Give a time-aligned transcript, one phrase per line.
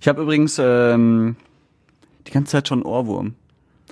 [0.00, 1.36] Ich habe übrigens ähm,
[2.26, 3.34] die ganze Zeit schon einen Ohrwurm.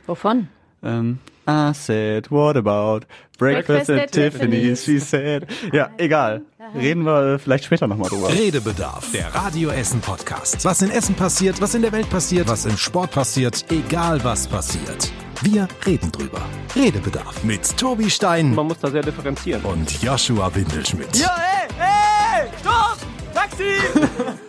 [0.06, 0.48] Wovon?
[0.82, 3.06] Ähm, I said, what about
[3.38, 4.84] breakfast, Breakfast at Tiffany's?
[4.84, 5.46] She said.
[5.72, 6.42] Ja, egal.
[6.74, 8.28] Reden wir vielleicht später nochmal drüber.
[8.28, 10.64] Redebedarf, der Radio Essen Podcast.
[10.64, 14.46] Was in Essen passiert, was in der Welt passiert, was im Sport passiert, egal was
[14.46, 15.10] passiert.
[15.42, 16.42] Wir reden drüber.
[16.76, 19.62] Redebedarf mit Tobi Stein Man muss da sehr differenzieren.
[19.64, 21.16] und Joshua Windelschmidt.
[21.16, 22.98] hey, hey, stopp!
[23.32, 24.38] Taxi!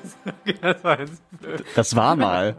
[1.75, 2.55] Das war mal.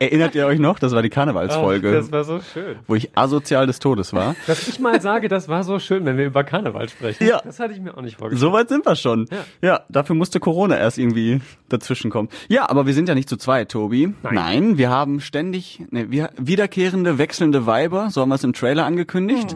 [0.00, 0.78] Erinnert ihr euch noch?
[0.78, 2.76] Das war die Karnevalsfolge, Das war so schön.
[2.86, 4.34] wo ich asozial des Todes war.
[4.46, 7.26] Dass ich mal sage, das war so schön, wenn wir über Karneval sprechen.
[7.26, 7.40] Ja.
[7.44, 8.40] Das hatte ich mir auch nicht vorgestellt.
[8.40, 9.26] So weit sind wir schon.
[9.30, 9.38] Ja.
[9.68, 9.80] Ja.
[9.88, 12.28] dafür musste Corona erst irgendwie dazwischen kommen.
[12.48, 14.14] Ja, aber wir sind ja nicht zu zweit, Tobi.
[14.22, 14.78] Nein.
[14.78, 19.54] wir haben ständig ne, wir, wiederkehrende, wechselnde Weiber, so haben wir es im Trailer angekündigt.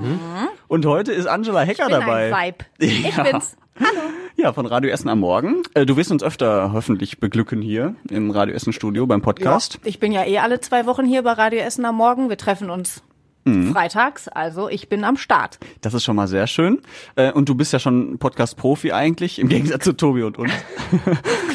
[0.68, 2.34] Und heute ist Angela Hecker Ich bin dabei.
[2.34, 2.64] ein Vibe.
[2.78, 3.22] Ich Ja.
[3.22, 3.56] bin's.
[4.36, 5.62] Ja, von Radio Essen am Morgen.
[5.74, 9.78] Äh, Du wirst uns öfter hoffentlich beglücken hier im Radio Essen Studio beim Podcast.
[9.84, 12.28] Ich bin ja eh alle zwei Wochen hier bei Radio Essen am Morgen.
[12.28, 13.02] Wir treffen uns
[13.48, 13.72] Mhm.
[13.74, 15.60] freitags, also ich bin am Start.
[15.80, 16.80] Das ist schon mal sehr schön.
[17.14, 20.50] Äh, Und du bist ja schon Podcast-Profi eigentlich, im Gegensatz zu Tobi und uns.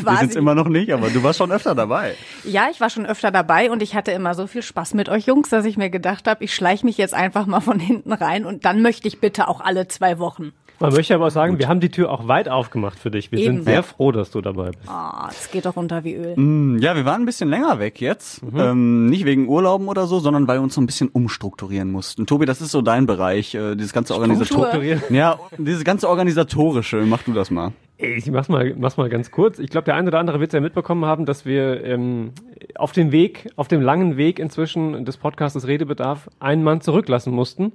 [0.05, 2.15] Wir sind immer noch nicht, aber du warst schon öfter dabei.
[2.45, 5.25] Ja, ich war schon öfter dabei und ich hatte immer so viel Spaß mit euch
[5.27, 8.45] Jungs, dass ich mir gedacht habe, ich schleiche mich jetzt einfach mal von hinten rein
[8.45, 10.53] und dann möchte ich bitte auch alle zwei Wochen.
[10.81, 13.31] Man möchte aber auch sagen, wir haben die Tür auch weit aufgemacht für dich.
[13.31, 13.57] Wir Eben.
[13.57, 14.87] sind sehr froh, dass du dabei bist.
[14.87, 16.35] Ah, es geht doch runter wie Öl.
[16.35, 18.41] Hm, Ja, wir waren ein bisschen länger weg jetzt.
[18.55, 22.25] Ähm, nicht wegen Urlauben oder so, sondern weil wir uns so ein bisschen umstrukturieren mussten.
[22.25, 25.01] Tobi, das ist so dein Bereich, äh, dieses ganze Organisator Strukturieren.
[25.09, 26.97] Ja, dieses ganze Organisatorische.
[27.05, 27.71] Mach du das mal.
[27.97, 29.59] Ich mach's mal, mach's mal ganz kurz.
[29.59, 32.31] Ich glaube, der eine oder andere wird ja mitbekommen haben, dass wir ähm,
[32.75, 37.73] auf dem Weg, auf dem langen Weg inzwischen des Podcasts Redebedarf einen Mann zurücklassen mussten.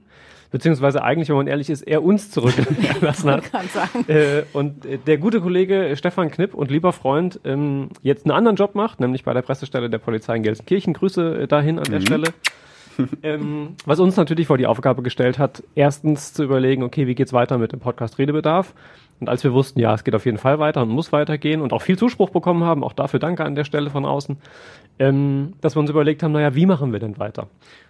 [0.50, 3.50] Beziehungsweise eigentlich, wenn man ehrlich ist, er uns zurückgelassen hat.
[3.50, 4.04] Kann sagen.
[4.08, 8.56] Äh, und äh, der gute Kollege Stefan Knipp und lieber Freund ähm, jetzt einen anderen
[8.56, 10.94] Job macht, nämlich bei der Pressestelle der Polizei in Gelsenkirchen.
[10.94, 12.28] Grüße äh, dahin an der Stelle.
[13.22, 17.32] ähm, was uns natürlich vor die Aufgabe gestellt hat, erstens zu überlegen, okay, wie geht's
[17.32, 18.74] weiter mit dem Podcast Redebedarf?
[19.20, 21.72] Und als wir wussten, ja, es geht auf jeden Fall weiter und muss weitergehen und
[21.72, 24.36] auch viel Zuspruch bekommen haben, auch dafür danke an der Stelle von außen,
[24.98, 27.48] ähm, dass wir uns überlegt haben, naja, wie machen wir denn weiter?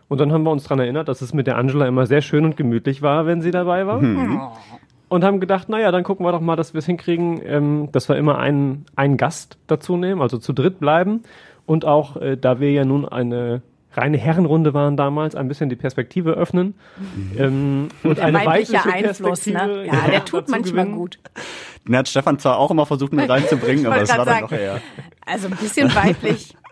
[0.09, 2.45] Und dann haben wir uns dran erinnert, dass es mit der Angela immer sehr schön
[2.45, 4.01] und gemütlich war, wenn sie dabei war
[5.09, 8.09] und haben gedacht, naja, dann gucken wir doch mal, dass wir es hinkriegen, ähm, dass
[8.09, 11.23] wir immer einen, einen Gast dazu nehmen, also zu dritt bleiben.
[11.65, 13.63] Und auch, äh, da wir ja nun eine
[13.93, 16.75] reine Herrenrunde waren damals, ein bisschen die Perspektive öffnen.
[17.39, 19.87] Ähm, und Der eine weibliche Einfluss, ne?
[19.87, 20.99] Ja, der tut manchmal gewinnen.
[20.99, 21.19] gut.
[21.87, 24.81] Den hat Stefan zwar auch immer versucht mit reinzubringen, aber das war dann doch eher.
[25.25, 26.57] Also ein bisschen weiblich.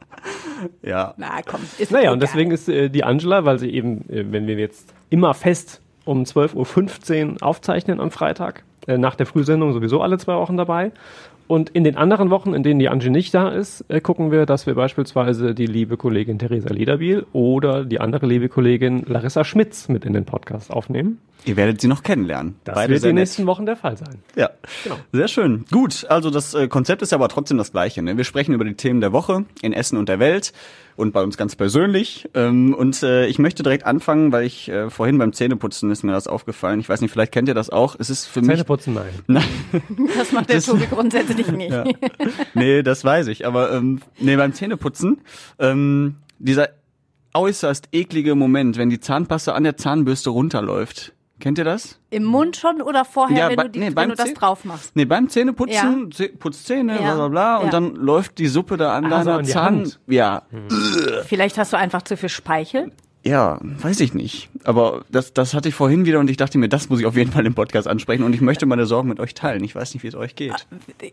[0.82, 1.14] Ja.
[1.16, 2.12] Na komm, ist Naja, egal.
[2.14, 5.80] und deswegen ist äh, die Angela, weil sie eben, äh, wenn wir jetzt immer fest
[6.04, 10.92] um 12.15 Uhr aufzeichnen am Freitag, äh, nach der Frühsendung sowieso alle zwei Wochen dabei.
[11.46, 14.46] Und in den anderen Wochen, in denen die Angie nicht da ist, äh, gucken wir,
[14.46, 19.88] dass wir beispielsweise die liebe Kollegin Theresa Lederbiel oder die andere liebe Kollegin Larissa Schmitz
[19.88, 21.18] mit in den Podcast aufnehmen.
[21.46, 22.54] Ihr werdet sie noch kennenlernen.
[22.64, 23.16] Das Beide wird die nett.
[23.16, 24.16] nächsten Wochen der Fall sein.
[24.34, 24.48] Ja,
[24.82, 24.96] Genau.
[25.12, 25.66] sehr schön.
[25.70, 28.00] Gut, also das äh, Konzept ist ja aber trotzdem das gleiche.
[28.02, 28.16] Ne?
[28.16, 30.54] Wir sprechen über die Themen der Woche in Essen und der Welt
[30.96, 32.30] und bei uns ganz persönlich.
[32.32, 36.12] Ähm, und äh, ich möchte direkt anfangen, weil ich äh, vorhin beim Zähneputzen ist mir
[36.12, 36.80] das aufgefallen.
[36.80, 37.96] Ich weiß nicht, vielleicht kennt ihr das auch.
[37.98, 38.50] Es ist für mich...
[38.52, 38.94] Zähneputzen,
[39.26, 39.44] nein.
[40.16, 41.74] das macht der Tobi grundsätzlich nicht.
[42.54, 43.46] nee, das weiß ich.
[43.46, 45.20] Aber ähm, nee, beim Zähneputzen,
[45.58, 46.68] ähm, dieser
[47.34, 51.12] äußerst eklige Moment, wenn die Zahnpasta an der Zahnbürste runterläuft.
[51.40, 51.98] Kennt ihr das?
[52.10, 54.28] Im Mund schon oder vorher, Ja, wenn, bei- du, die, nee, wenn beim du das
[54.28, 54.94] Zäh- drauf machst?
[54.94, 57.00] Nee, beim Zähneputzen, Zäh- putzt Zähne, Ja.
[57.00, 57.70] bla bla bla, und Ja.
[57.72, 59.64] dann läuft die Suppe da an Ah, so deiner Zahn.
[59.80, 60.00] Hand.
[60.06, 60.42] Ja,
[61.26, 62.92] Vielleicht hast du einfach zu viel Speichel.
[63.24, 64.48] Ja, weiß ich nicht.
[64.64, 67.16] Aber das, das hatte ich vorhin wieder und ich dachte mir, das muss ich auf
[67.16, 69.64] jeden Fall im Podcast ansprechen und ich möchte meine Sorgen mit euch teilen.
[69.64, 70.66] Ich weiß nicht, wie es euch geht.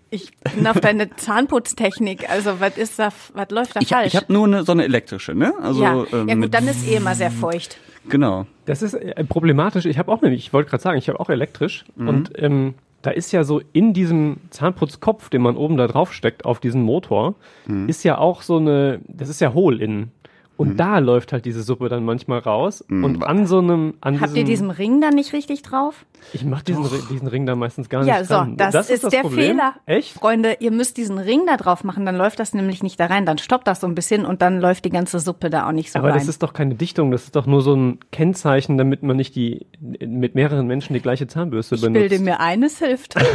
[0.10, 2.30] Ich bin auf deine Zahnputztechnik.
[2.30, 4.08] Also was ist da, was läuft da Ich, falsch?
[4.08, 5.54] ich habe nur eine, so eine elektrische, ne?
[5.62, 5.94] Also, ja.
[6.14, 7.78] ähm, ja gut, mit- dann ist eh immer sehr feucht.
[8.10, 8.46] Genau.
[8.66, 9.86] Das ist äh, problematisch.
[9.86, 12.74] Ich habe auch nämlich, ich wollte gerade sagen, ich habe auch elektrisch und ähm,
[13.04, 16.84] da ist ja so in diesem Zahnputzkopf, den man oben da drauf steckt auf diesen
[16.84, 17.34] Motor,
[17.88, 20.12] ist ja auch so eine, das ist ja hohl innen.
[20.62, 22.82] Und da läuft halt diese Suppe dann manchmal raus.
[22.90, 26.06] Und an so einem, an Habt ihr diesem, diesen Ring dann nicht richtig drauf?
[26.34, 28.56] ich mache diesen, diesen Ring da meistens gar Ja, nicht so, dran.
[28.56, 29.58] das, ist, das der Problem.
[29.58, 29.74] Fehler.
[29.88, 30.14] Echt?
[30.14, 33.26] Freunde, ihr müsst diesen Ring da drauf machen, dann läuft das nämlich nicht da rein.
[33.26, 35.92] Dann stoppt das so ein bisschen und dann läuft die ganze Suppe da auch nicht
[35.92, 36.20] so Aber rein.
[36.20, 39.36] das ist doch keine Dichtung, das ist doch nur so ein Kennzeichen, damit man nicht
[39.36, 39.66] die
[40.06, 42.10] mit mehreren Menschen die gleiche Zahnbürste ich benutzt.
[42.10, 43.16] bilde mir ein, es hilft.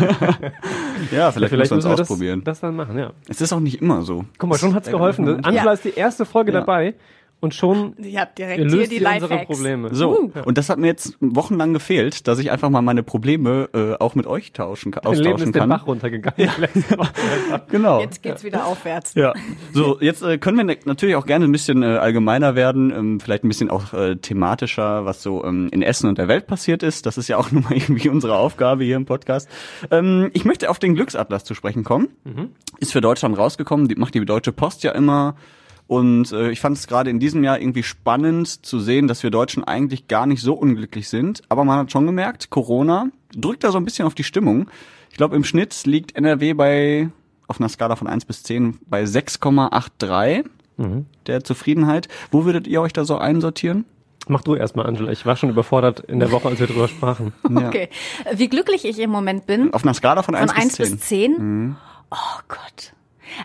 [1.12, 2.43] Ja, vielleicht, Vielleicht müssen wir es das, ausprobieren.
[2.44, 3.12] das dann machen, ja.
[3.29, 4.25] es ist auch nicht immer so.
[4.38, 5.29] Angela Das hat's ist- geholfen.
[5.44, 5.72] Angela Ja.
[5.72, 6.61] ist die erste Folge Ja.
[6.61, 6.94] dabei
[7.40, 9.46] und schon Ihr habt direkt löst hier die ihr unsere.
[9.46, 9.94] Probleme.
[9.94, 13.92] So, und das hat mir jetzt wochenlang gefehlt, dass ich einfach mal meine Probleme äh,
[14.02, 15.68] auch mit euch tauschen, ka- Dein Leben ist den kann.
[15.68, 16.36] Bach runtergegangen.
[16.98, 17.10] Woche.
[17.70, 18.00] Genau.
[18.00, 19.14] Jetzt geht's wieder aufwärts.
[19.14, 19.34] Ja,
[19.72, 23.20] so jetzt äh, können wir ne- natürlich auch gerne ein bisschen äh, allgemeiner werden, ähm,
[23.20, 26.82] vielleicht ein bisschen auch äh, thematischer, was so ähm, in Essen und der Welt passiert
[26.82, 27.06] ist.
[27.06, 29.48] Das ist ja auch nun mal irgendwie unsere Aufgabe hier im Podcast.
[29.90, 32.08] Ähm, ich möchte auf den Glücksatlas zu sprechen kommen.
[32.78, 35.36] Ist für Deutschland rausgekommen, die macht die Deutsche Post ja immer.
[35.88, 39.30] Und äh, ich fand es gerade in diesem Jahr irgendwie spannend zu sehen, dass wir
[39.30, 41.42] Deutschen eigentlich gar nicht so unglücklich sind.
[41.48, 44.68] Aber man hat schon gemerkt, Corona drückt da so ein bisschen auf die Stimmung.
[45.10, 47.10] Ich glaube, im Schnitt liegt NRW bei,
[47.46, 50.44] auf einer Skala von 1 bis 10, bei 6,83
[51.26, 52.08] der Zufriedenheit.
[52.30, 53.84] Wo würdet ihr euch da so einsortieren?
[54.28, 55.12] Mach du erstmal, Angela.
[55.12, 57.32] Ich war schon überfordert in der Woche, als wir drüber sprachen.
[57.48, 57.68] Ja.
[57.68, 57.88] Okay.
[58.34, 59.72] Wie glücklich ich im Moment bin.
[59.72, 60.96] Auf einer Skala von 1 Von 1 bis 10.
[60.96, 61.76] bis 10?
[62.10, 62.16] Oh
[62.48, 62.92] Gott.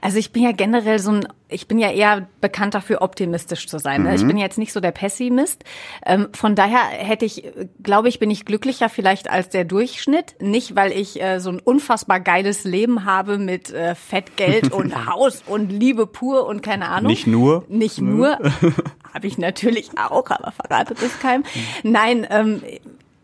[0.02, 3.80] Also ich bin ja generell so ein, ich bin ja eher bekannt dafür, optimistisch zu
[3.80, 4.04] sein.
[4.04, 4.16] Ne?
[4.16, 5.64] Ich bin jetzt nicht so der Pessimist.
[6.06, 7.44] Ähm, von daher hätte ich,
[7.84, 10.36] glaube ich, bin ich glücklicher vielleicht als der Durchschnitt.
[10.40, 15.44] Nicht, weil ich äh, so ein unfassbar geiles Leben habe mit äh, Fettgeld und Haus
[15.46, 17.12] und Liebe pur und keine Ahnung.
[17.12, 17.66] Nicht nur.
[17.68, 18.38] Nicht nur.
[19.14, 21.44] Habe ich natürlich auch, aber verratet es keinem.
[21.84, 22.62] Nein, ähm,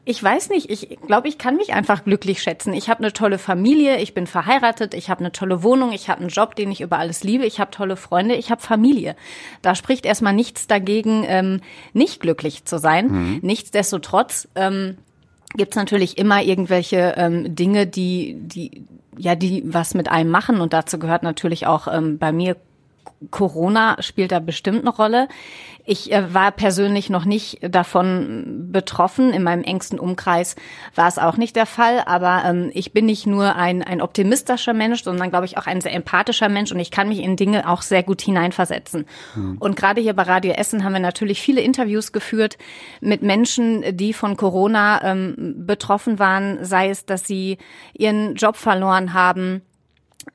[0.07, 2.71] ich weiß nicht, ich glaube, ich kann mich einfach glücklich schätzen.
[2.71, 6.21] Ich habe eine tolle Familie, ich bin verheiratet, ich habe eine tolle Wohnung, ich habe
[6.21, 9.18] einen Job, den ich über alles liebe, ich habe tolle Freunde, ich habe Familie.
[9.62, 11.59] Da spricht erstmal nichts dagegen, ähm,
[11.92, 13.39] nicht glücklich zu sein.
[13.42, 14.98] Nichtsdestotrotz ähm,
[15.56, 18.86] gibt es natürlich immer irgendwelche ähm, Dinge, die, die,
[19.18, 20.62] ja, die was mit einem machen.
[20.62, 22.56] Und dazu gehört natürlich auch ähm, bei mir
[23.31, 25.27] Corona spielt da bestimmt eine Rolle.
[25.86, 29.31] Ich äh, war persönlich noch nicht davon betroffen.
[29.31, 30.56] In meinem engsten Umkreis
[30.95, 32.04] war es auch nicht der Fall.
[32.06, 35.80] Aber ähm, ich bin nicht nur ein, ein optimistischer Mensch, sondern glaube ich auch ein
[35.81, 39.06] sehr empathischer Mensch und ich kann mich in Dinge auch sehr gut hineinversetzen.
[39.60, 42.57] Und gerade hier bei Radio Essen haben wir natürlich viele Interviews geführt
[43.00, 47.57] mit Menschen, die von Corona ähm, betroffen waren, sei es, dass sie
[47.94, 49.62] ihren Job verloren haben,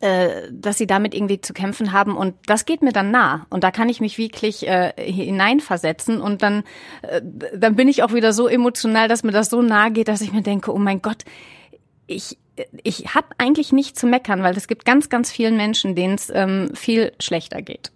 [0.01, 2.17] äh, dass sie damit irgendwie zu kämpfen haben.
[2.17, 3.47] Und das geht mir dann nah.
[3.51, 6.21] Und da kann ich mich wirklich äh, hineinversetzen.
[6.21, 6.65] Und dann
[7.03, 7.21] äh,
[7.55, 10.33] dann bin ich auch wieder so emotional, dass mir das so nahe geht, dass ich
[10.33, 11.25] mir denke, oh mein Gott,
[12.07, 12.39] ich
[12.83, 16.31] ich habe eigentlich nicht zu meckern, weil es gibt ganz ganz vielen Menschen, denen es
[16.35, 17.93] ähm, viel schlechter geht.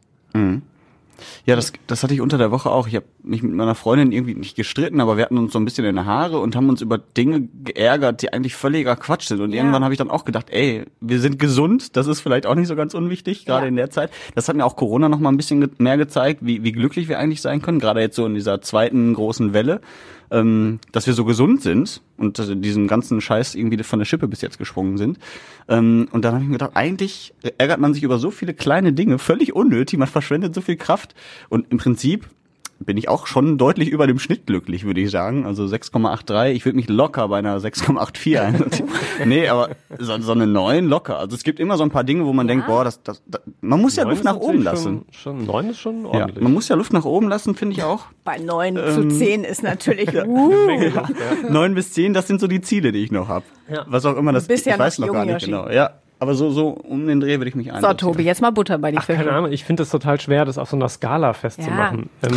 [1.46, 2.86] Ja, das, das hatte ich unter der Woche auch.
[2.88, 5.64] Ich habe mich mit meiner Freundin irgendwie nicht gestritten, aber wir hatten uns so ein
[5.64, 9.40] bisschen in die Haare und haben uns über Dinge geärgert, die eigentlich völliger Quatsch sind.
[9.40, 9.58] Und Ja.
[9.58, 12.68] irgendwann habe ich dann auch gedacht, ey, wir sind gesund, das ist vielleicht auch nicht
[12.68, 13.68] so ganz unwichtig, gerade Ja.
[13.68, 14.10] in der Zeit.
[14.34, 17.18] Das hat mir auch Corona noch mal ein bisschen mehr gezeigt, wie, wie glücklich wir
[17.18, 19.80] eigentlich sein können, gerade jetzt so in dieser zweiten großen Welle,
[20.30, 24.40] ähm, dass wir so gesund sind und diesen ganzen Scheiß irgendwie von der Schippe bis
[24.40, 25.18] jetzt gesprungen sind.
[25.68, 28.92] Ähm, und dann habe ich mir gedacht, eigentlich ärgert man sich über so viele kleine
[28.92, 31.14] Dinge, völlig unnötig, man verschwendet so viel Kraft.
[31.48, 32.28] Und im Prinzip
[32.78, 35.46] bin ich auch schon deutlich über dem Schnitt glücklich, würde ich sagen.
[35.46, 36.50] Also 6,83.
[36.52, 38.88] Ich würde mich locker bei einer 6,84 einsortieren.
[39.24, 41.18] nee, aber so, so eine 9 locker.
[41.18, 43.40] Also es gibt immer so ein paar Dinge, wo man denkt, boah, das, das, das
[43.60, 45.04] man muss ja Luft ist nach oben lassen.
[45.10, 46.42] Schon, schon, neun ist schon Ja, ordentlich.
[46.42, 48.04] man muss ja Luft nach oben lassen, finde ich auch.
[48.24, 50.52] Bei 9 Ähm, zu 10 ist natürlich uh,
[51.48, 53.44] Neun bis zehn, das sind so die Ziele, die ich noch habe.
[53.70, 53.84] Ja.
[53.88, 55.46] Was auch immer das Du bist ich ja weiß noch noch gar nicht Yoshi.
[55.46, 55.68] genau.
[55.70, 57.98] Ja, aber so so um den Dreh würde ich mich So, einsetzen.
[57.98, 59.32] Tobi, jetzt mal Butter bei die Ach, keine Fische.
[59.32, 62.08] Ahnung, ich finde es total schwer, das auf so einer Skala festzumachen.
[62.22, 62.32] Ähm,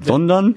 [0.00, 0.56] Sondern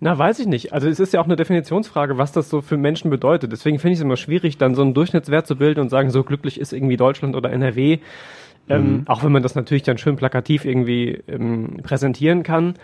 [0.00, 0.72] Na, weiß ich nicht.
[0.72, 3.52] Also es ist ja auch eine Definitionsfrage, was das so für Menschen bedeutet.
[3.52, 6.22] Deswegen finde ich es immer schwierig, dann so einen Durchschnittswert zu bilden und sagen, so
[6.24, 7.98] glücklich ist irgendwie Deutschland oder NRW.
[8.68, 12.74] Ähm, auch wenn man das natürlich dann schön plakativ irgendwie ähm, präsentieren kann.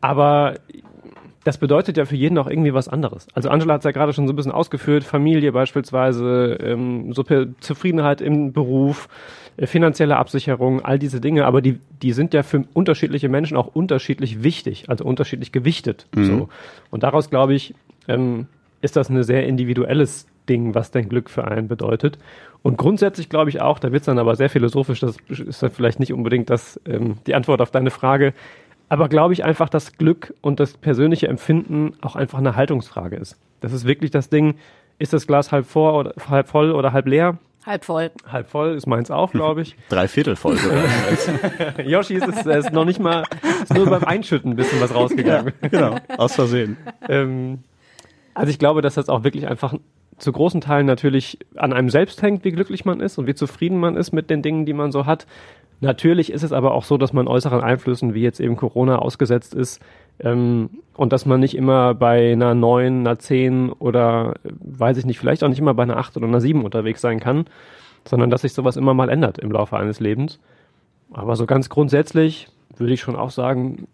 [0.00, 0.56] Aber
[1.44, 3.26] das bedeutet ja für jeden auch irgendwie was anderes.
[3.34, 7.24] Also Angela hat es ja gerade schon so ein bisschen ausgeführt, Familie beispielsweise, ähm, so
[7.60, 9.08] Zufriedenheit im Beruf,
[9.56, 13.68] äh, finanzielle Absicherung, all diese Dinge, aber die, die sind ja für unterschiedliche Menschen auch
[13.74, 16.06] unterschiedlich wichtig, also unterschiedlich gewichtet.
[16.14, 16.48] So.
[16.90, 17.74] Und daraus, glaube ich,
[18.08, 18.46] ähm,
[18.80, 22.18] ist das ein sehr individuelles Ding, was denn Glück für einen bedeutet.
[22.62, 25.70] Und grundsätzlich glaube ich auch, da wird es dann aber sehr philosophisch, das ist dann
[25.70, 28.34] vielleicht nicht unbedingt das, ähm, die Antwort auf deine Frage,
[28.92, 33.38] aber glaube ich einfach, dass Glück und das persönliche Empfinden auch einfach eine Haltungsfrage ist.
[33.60, 34.56] Das ist wirklich das Ding,
[34.98, 37.38] ist das Glas halb vor oder halb voll oder halb leer?
[37.64, 38.10] Halb voll.
[38.30, 39.76] Halb voll ist meins auch, glaube ich.
[39.88, 40.58] drei Viertel voll.
[40.58, 41.80] sogar.
[41.86, 43.24] Yoshi ist, es ist noch nicht mal,
[43.62, 45.54] ist nur beim Einschütten ein bisschen was rausgegangen.
[45.70, 46.76] genau, aus Versehen.
[47.08, 47.60] Ähm,
[48.34, 49.72] also ich glaube, dass das auch wirklich einfach
[50.18, 53.78] zu großen Teilen natürlich an einem selbst hängt, wie glücklich man ist und wie zufrieden
[53.78, 55.26] man ist mit den Dingen, die man so hat.
[55.82, 59.52] Natürlich ist es aber auch so, dass man äußeren Einflüssen, wie jetzt eben Corona, ausgesetzt
[59.52, 59.82] ist
[60.20, 65.06] ähm, und dass man nicht immer bei einer 9, einer 10 oder äh, weiß ich
[65.06, 67.46] nicht, vielleicht auch nicht immer bei einer 8 oder einer 7 unterwegs sein kann,
[68.06, 70.38] sondern dass sich sowas immer mal ändert im Laufe eines Lebens.
[71.12, 72.46] Aber so ganz grundsätzlich
[72.76, 73.88] würde ich schon auch sagen,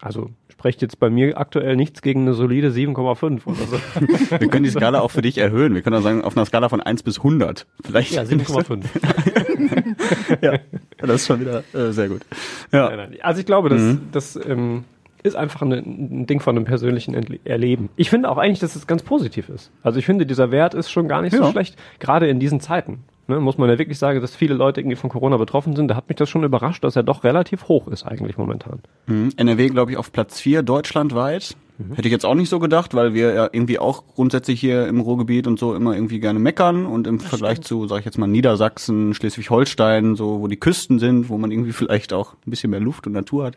[0.00, 3.78] also spricht jetzt bei mir aktuell nichts gegen eine solide 7,5 oder so.
[4.40, 5.74] Wir können die Skala auch für dich erhöhen.
[5.74, 7.66] Wir können auch sagen, auf einer Skala von 1 bis 100.
[7.84, 8.12] Vielleicht.
[8.12, 8.82] Ja, 7,5.
[10.40, 10.58] ja,
[10.98, 12.22] das ist schon wieder äh, sehr gut.
[12.72, 12.88] Ja.
[12.88, 13.18] Nein, nein.
[13.20, 14.08] Also ich glaube, das, mhm.
[14.12, 14.84] das ähm,
[15.22, 17.90] ist einfach eine, ein Ding von einem persönlichen Erleben.
[17.96, 19.70] Ich finde auch eigentlich, dass es ganz positiv ist.
[19.82, 21.44] Also ich finde, dieser Wert ist schon gar nicht ja.
[21.44, 23.04] so schlecht, gerade in diesen Zeiten.
[23.28, 25.88] Ne, muss man ja wirklich sagen, dass viele Leute irgendwie von Corona betroffen sind.
[25.88, 28.80] Da hat mich das schon überrascht, dass er doch relativ hoch ist eigentlich momentan.
[29.06, 29.30] Mhm.
[29.36, 31.56] NRW, glaube ich, auf Platz 4 deutschlandweit.
[31.78, 31.94] Mhm.
[31.94, 35.00] Hätte ich jetzt auch nicht so gedacht, weil wir ja irgendwie auch grundsätzlich hier im
[35.00, 37.66] Ruhrgebiet und so immer irgendwie gerne meckern und im das Vergleich stimmt.
[37.66, 41.72] zu, sag ich jetzt mal, Niedersachsen, Schleswig-Holstein, so wo die Küsten sind, wo man irgendwie
[41.72, 43.56] vielleicht auch ein bisschen mehr Luft und Natur hat.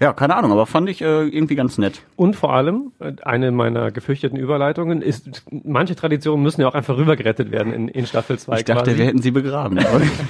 [0.00, 2.02] Ja, keine Ahnung, aber fand ich äh, irgendwie ganz nett.
[2.16, 6.96] Und vor allem, äh, eine meiner gefürchteten Überleitungen ist, manche Traditionen müssen ja auch einfach
[6.96, 8.98] rübergerettet werden in, in Staffel 2 Ich dachte, quasi.
[8.98, 9.78] wir hätten sie begraben.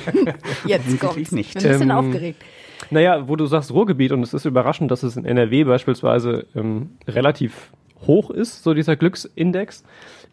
[0.67, 1.33] jetzt kommt's.
[1.33, 1.57] Nicht.
[1.57, 2.43] Ich bin ein bisschen ähm, aufgeregt.
[2.91, 6.91] Naja, wo du sagst Ruhrgebiet und es ist überraschend, dass es in NRW beispielsweise ähm,
[7.23, 7.71] relativ
[8.07, 9.85] hoch ist, so dieser Glücksindex.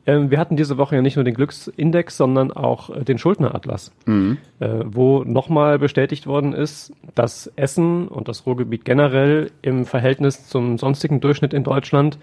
[0.06, 3.92] Ähm, wir hatten diese Woche ja nicht nur den Glücksindex, sondern auch äh, den Schuldneratlas,
[4.06, 4.38] mhm.
[4.60, 10.78] äh, wo nochmal bestätigt worden ist, dass Essen und das Ruhrgebiet generell im Verhältnis zum
[10.80, 12.18] sonstigen Durchschnitt in Deutschland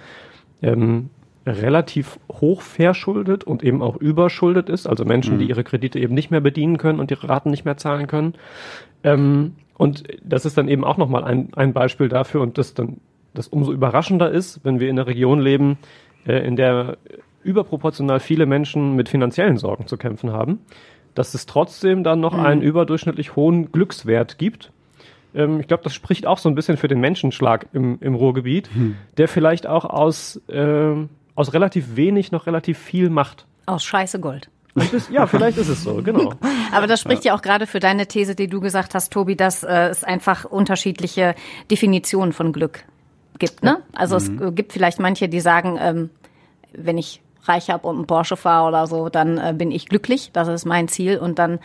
[0.63, 1.11] ähm,
[1.47, 5.39] relativ hoch verschuldet und eben auch überschuldet ist, also Menschen, mhm.
[5.39, 8.35] die ihre Kredite eben nicht mehr bedienen können und ihre Raten nicht mehr zahlen können.
[9.05, 12.97] Ähm, und das ist dann eben auch nochmal ein, ein Beispiel dafür und das dann
[13.37, 15.79] das umso überraschender ist, wenn wir in einer Region leben,
[16.27, 16.99] äh, in der
[17.43, 20.61] überproportional viele Menschen mit finanziellen Sorgen zu kämpfen haben,
[21.15, 22.45] dass es trotzdem dann noch mhm.
[22.45, 24.73] einen überdurchschnittlich hohen Glückswert gibt.
[25.35, 28.69] Ähm, ich glaube, das spricht auch so ein bisschen für den Menschenschlag im, im Ruhrgebiet,
[28.75, 28.97] mhm.
[29.17, 30.95] der vielleicht auch aus, äh,
[31.35, 33.47] aus relativ wenig noch relativ viel macht.
[33.67, 34.51] Aus Scheiße Gold.
[34.93, 36.35] Ist, ja, vielleicht ist es so, genau.
[36.73, 37.33] Aber das spricht ja.
[37.33, 40.45] ja auch gerade für deine These, die du gesagt hast, Tobi, dass äh, es einfach
[40.45, 41.35] unterschiedliche
[41.71, 42.85] Definitionen von Glück
[43.39, 43.63] gibt.
[43.63, 43.83] Ne?
[43.95, 44.43] Also mhm.
[44.43, 46.11] es gibt vielleicht manche, die sagen, ähm,
[46.73, 50.31] wenn ich reich habe und einen Porsche fahre oder so, dann äh, bin ich glücklich.
[50.33, 51.19] Das ist mein Ziel.
[51.19, 51.59] Und dann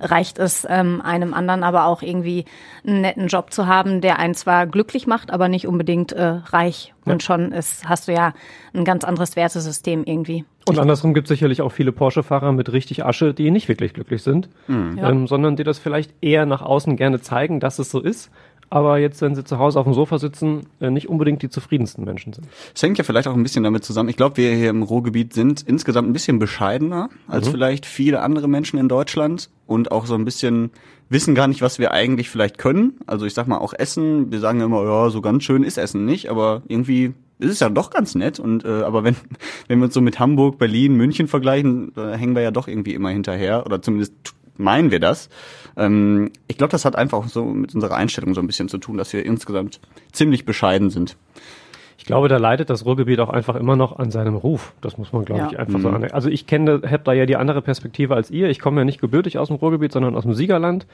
[0.00, 2.44] reicht es ähm, einem anderen aber auch irgendwie
[2.86, 6.94] einen netten Job zu haben, der einen zwar glücklich macht, aber nicht unbedingt äh, reich.
[7.04, 7.12] Ja.
[7.12, 8.32] Und schon ist, hast du ja
[8.74, 10.44] ein ganz anderes Wertesystem irgendwie.
[10.68, 14.22] Und andersrum gibt es sicherlich auch viele Porsche-Fahrer mit richtig Asche, die nicht wirklich glücklich
[14.24, 14.98] sind, mhm.
[15.00, 18.32] ähm, sondern die das vielleicht eher nach außen gerne zeigen, dass es so ist,
[18.68, 22.04] aber jetzt, wenn sie zu Hause auf dem Sofa sitzen, äh, nicht unbedingt die zufriedensten
[22.04, 22.46] Menschen sind.
[22.74, 24.08] Es hängt ja vielleicht auch ein bisschen damit zusammen.
[24.08, 27.52] Ich glaube, wir hier im Ruhrgebiet sind insgesamt ein bisschen bescheidener als mhm.
[27.52, 30.70] vielleicht viele andere Menschen in Deutschland und auch so ein bisschen
[31.08, 32.94] wissen gar nicht, was wir eigentlich vielleicht können.
[33.06, 34.32] Also ich sag mal auch Essen.
[34.32, 37.60] Wir sagen ja immer, ja, so ganz schön ist Essen nicht, aber irgendwie ist es
[37.60, 38.40] ja doch ganz nett.
[38.40, 39.16] Und äh, aber wenn
[39.68, 42.94] wenn wir uns so mit Hamburg, Berlin, München vergleichen, da hängen wir ja doch irgendwie
[42.94, 45.28] immer hinterher oder zumindest meinen wir das.
[45.76, 48.96] Ähm, ich glaube, das hat einfach so mit unserer Einstellung so ein bisschen zu tun,
[48.96, 49.80] dass wir insgesamt
[50.12, 51.16] ziemlich bescheiden sind.
[51.98, 54.74] Ich glaube, da leidet das Ruhrgebiet auch einfach immer noch an seinem Ruf.
[54.80, 55.48] Das muss man, glaube ja.
[55.50, 55.82] ich, einfach mhm.
[55.82, 56.12] so annehmen.
[56.12, 58.48] Also ich kenne, habe da ja die andere Perspektive als ihr.
[58.48, 60.86] Ich komme ja nicht gebürtig aus dem Ruhrgebiet, sondern aus dem Siegerland,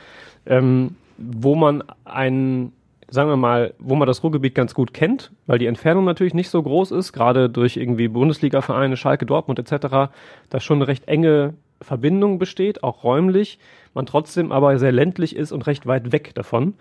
[0.47, 2.73] ähm, wo man einen
[3.12, 6.49] sagen wir mal, wo man das Ruhrgebiet ganz gut kennt, weil die Entfernung natürlich nicht
[6.49, 10.11] so groß ist, gerade durch irgendwie Bundesliga-Vereine, Schalke, Dortmund etc.,
[10.49, 13.58] da schon eine recht enge Verbindung besteht, auch räumlich,
[13.94, 16.74] man trotzdem aber sehr ländlich ist und recht weit weg davon.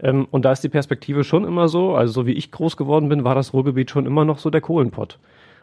[0.00, 3.08] Ähm, und da ist die Perspektive schon immer so, also so wie ich groß geworden
[3.08, 5.18] bin, war das Ruhrgebiet schon immer noch so der Kohlenpott.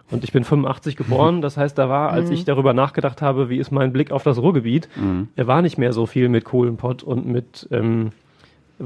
[0.09, 2.35] Und ich bin 85 geboren, das heißt, da war, als mhm.
[2.35, 5.29] ich darüber nachgedacht habe, wie ist mein Blick auf das Ruhrgebiet, mhm.
[5.35, 8.11] er war nicht mehr so viel mit Kohlenpott und mit ähm,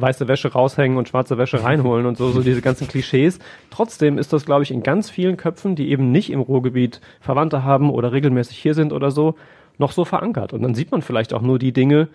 [0.01, 3.39] weiße Wäsche raushängen und schwarze Wäsche reinholen und so, so diese ganzen Klischees.
[3.69, 7.63] Trotzdem ist das, glaube ich, in ganz vielen Köpfen, die eben nicht im Ruhrgebiet Verwandte
[7.63, 9.35] haben oder regelmäßig hier sind oder so,
[9.79, 10.53] noch so verankert.
[10.53, 12.07] Und dann sieht man vielleicht auch nur die Dinge,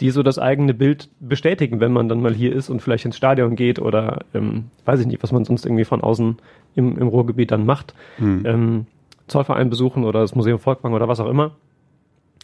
[0.00, 3.16] die so das eigene Bild bestätigen, wenn man dann mal hier ist und vielleicht ins
[3.16, 6.38] Stadion geht oder ähm, weiß ich nicht, was man sonst irgendwie von außen
[6.74, 7.94] im, im Ruhrgebiet dann macht.
[8.18, 8.42] Mhm.
[8.44, 8.86] Ähm,
[9.28, 11.52] Zollverein besuchen oder das Museum Volkbank oder was auch immer.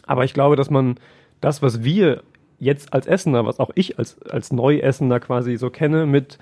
[0.05, 0.95] Aber ich glaube, dass man
[1.41, 2.23] das, was wir
[2.59, 6.37] jetzt als Essener, was auch ich als, als Neuessener quasi so kenne, mit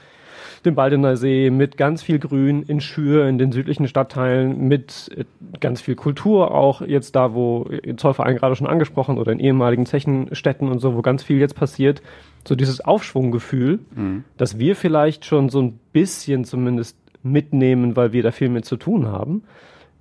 [0.65, 5.25] dem Baldener See, mit ganz viel Grün in Schür, in den südlichen Stadtteilen, mit äh,
[5.60, 9.86] ganz viel Kultur auch jetzt da, wo äh, Zollverein gerade schon angesprochen oder in ehemaligen
[9.86, 12.01] Zechenstädten und so, wo ganz viel jetzt passiert,
[12.48, 14.24] so dieses Aufschwunggefühl, mhm.
[14.38, 18.77] dass wir vielleicht schon so ein bisschen zumindest mitnehmen, weil wir da viel mit zu
[18.77, 19.44] tun haben.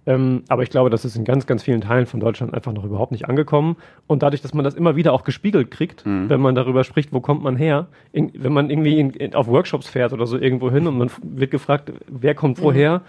[0.07, 2.85] Ähm, aber ich glaube, das ist in ganz, ganz vielen Teilen von Deutschland einfach noch
[2.85, 3.77] überhaupt nicht angekommen.
[4.07, 6.31] Und dadurch, dass man das immer wieder auch gespiegelt kriegt, mhm.
[6.31, 9.49] wenn man darüber spricht, wo kommt man her, in, wenn man irgendwie in, in, auf
[9.49, 13.03] Workshops fährt oder so irgendwo hin und man wird gefragt, wer kommt woher, mhm.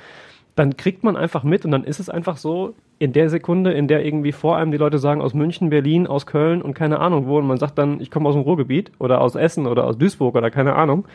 [0.56, 3.88] dann kriegt man einfach mit und dann ist es einfach so, in der Sekunde, in
[3.88, 7.28] der irgendwie vor einem die Leute sagen, aus München, Berlin, aus Köln und keine Ahnung
[7.28, 10.00] wo, und man sagt dann, ich komme aus dem Ruhrgebiet oder aus Essen oder aus
[10.00, 11.06] Duisburg oder keine Ahnung,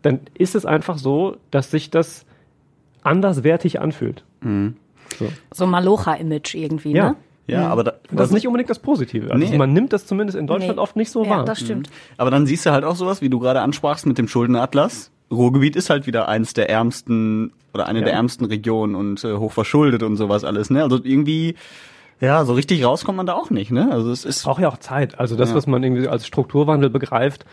[0.00, 2.24] dann ist es einfach so, dass sich das
[3.02, 4.24] anderswertig anfühlt.
[5.18, 5.28] So.
[5.52, 7.10] So Malocha-Image irgendwie, Ja.
[7.10, 7.16] ne?
[7.46, 9.32] Ja, aber da, Das ist nicht unbedingt das Positive.
[9.32, 9.58] Also Nee.
[9.58, 10.82] man nimmt das zumindest in Deutschland Nee.
[10.82, 11.44] oft nicht so ja, wahr.
[11.44, 11.90] das stimmt.
[12.16, 15.10] Aber dann siehst du halt auch sowas, wie du gerade ansprachst mit dem Schuldenatlas.
[15.32, 18.04] Ruhrgebiet ist halt wieder eins der ärmsten oder eine Ja.
[18.06, 20.82] der ärmsten Regionen und äh, hoch verschuldet und sowas alles, ne?
[20.84, 21.56] Also irgendwie,
[22.20, 23.88] ja, so richtig rauskommt man da auch nicht, ne?
[23.90, 25.18] Also es ist braucht ja auch Zeit.
[25.18, 25.56] Also das, Ja.
[25.56, 27.46] was man irgendwie als Strukturwandel begreift,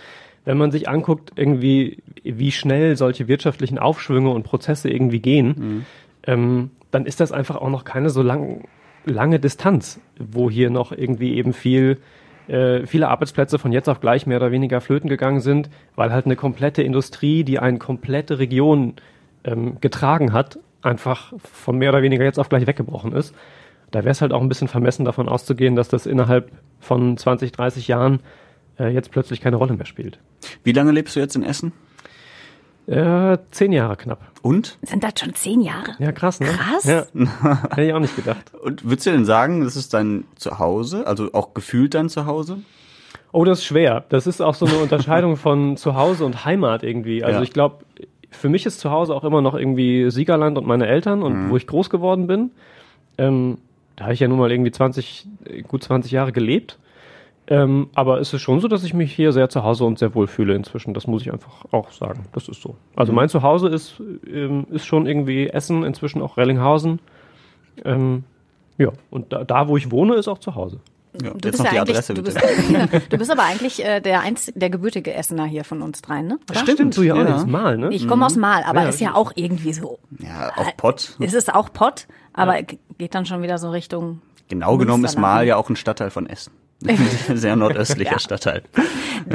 [0.45, 5.85] wenn man sich anguckt, irgendwie, wie schnell solche wirtschaftlichen Aufschwünge und Prozesse irgendwie gehen,
[6.23, 8.63] ähm, dann ist das einfach auch noch keine so lang,
[9.05, 11.99] lange Distanz, wo hier noch irgendwie eben viel
[12.47, 16.25] äh, viele Arbeitsplätze von jetzt auf gleich mehr oder weniger flöten gegangen sind, weil halt
[16.25, 18.95] eine komplette Industrie, die eine komplette Region
[19.43, 23.35] ähm, getragen hat, einfach von mehr oder weniger jetzt auf gleich weggebrochen ist.
[23.91, 27.51] Da wäre es halt auch ein bisschen vermessen davon auszugehen, dass das innerhalb von 20,
[27.51, 28.21] 30 Jahren
[28.79, 30.17] äh, jetzt plötzlich keine Rolle mehr spielt.
[30.63, 31.73] Wie lange lebst du jetzt in Essen?
[32.87, 34.19] Äh, zehn Jahre knapp.
[34.41, 34.77] Und?
[34.81, 35.95] Sind das schon zehn Jahre?
[35.99, 36.47] Ja, krass, ne?
[36.47, 36.85] Krass.
[36.85, 37.05] Ja,
[37.69, 38.53] hätte ich auch nicht gedacht.
[38.63, 42.59] Und würdest du denn sagen, das ist dein Zuhause, also auch gefühlt dein Zuhause?
[43.33, 44.05] Oh, das ist schwer.
[44.07, 47.23] Das ist auch so eine Unterscheidung von Zuhause und Heimat irgendwie.
[47.25, 47.43] Also Ja.
[47.43, 47.83] ich glaube,
[48.31, 51.67] für mich ist Zuhause auch immer noch irgendwie Siegerland und meine Eltern und wo ich
[51.67, 52.51] groß geworden bin.
[53.17, 53.57] Ähm,
[53.97, 56.77] da habe ich ja nun mal irgendwie 20, äh, gut 20 Jahre gelebt.
[57.49, 60.13] Ähm, aber es ist schon so, dass ich mich hier sehr zu Hause und sehr
[60.13, 60.93] wohl fühle inzwischen.
[60.93, 62.25] Das muss ich einfach auch sagen.
[62.33, 62.75] Das ist so.
[62.95, 66.99] Also mein Zuhause ist, ähm, ist schon irgendwie Essen, inzwischen auch Rellinghausen.
[67.85, 68.25] Ähm,
[68.77, 70.79] ja, und da, da, wo ich wohne, ist auch zu Hause.
[71.13, 72.39] Ja, Du jetzt bist noch die ja Adresse du bitte.
[72.39, 76.27] bist, du bist aber eigentlich äh, der einz der gebürtige Essener hier von uns dreien,
[76.27, 76.39] ne?
[76.49, 76.59] Oder?
[76.59, 77.33] Stimmt, Du ja auch ja.
[77.37, 77.47] nicht.
[77.47, 77.89] Mal, ne?
[77.93, 79.99] Ich komme aus Mal, aber Ja, ist ja auch irgendwie so.
[80.19, 81.15] Ja, auch Pott.
[81.19, 84.21] Es ist auch Pott, aber geht dann schon wieder so Richtung.
[84.49, 85.17] Genau genommen ist.
[85.17, 86.51] Mal ja auch ein Stadtteil von Essen.
[87.33, 88.19] Sehr nordöstlicher Ja.
[88.19, 88.63] Stadtteil.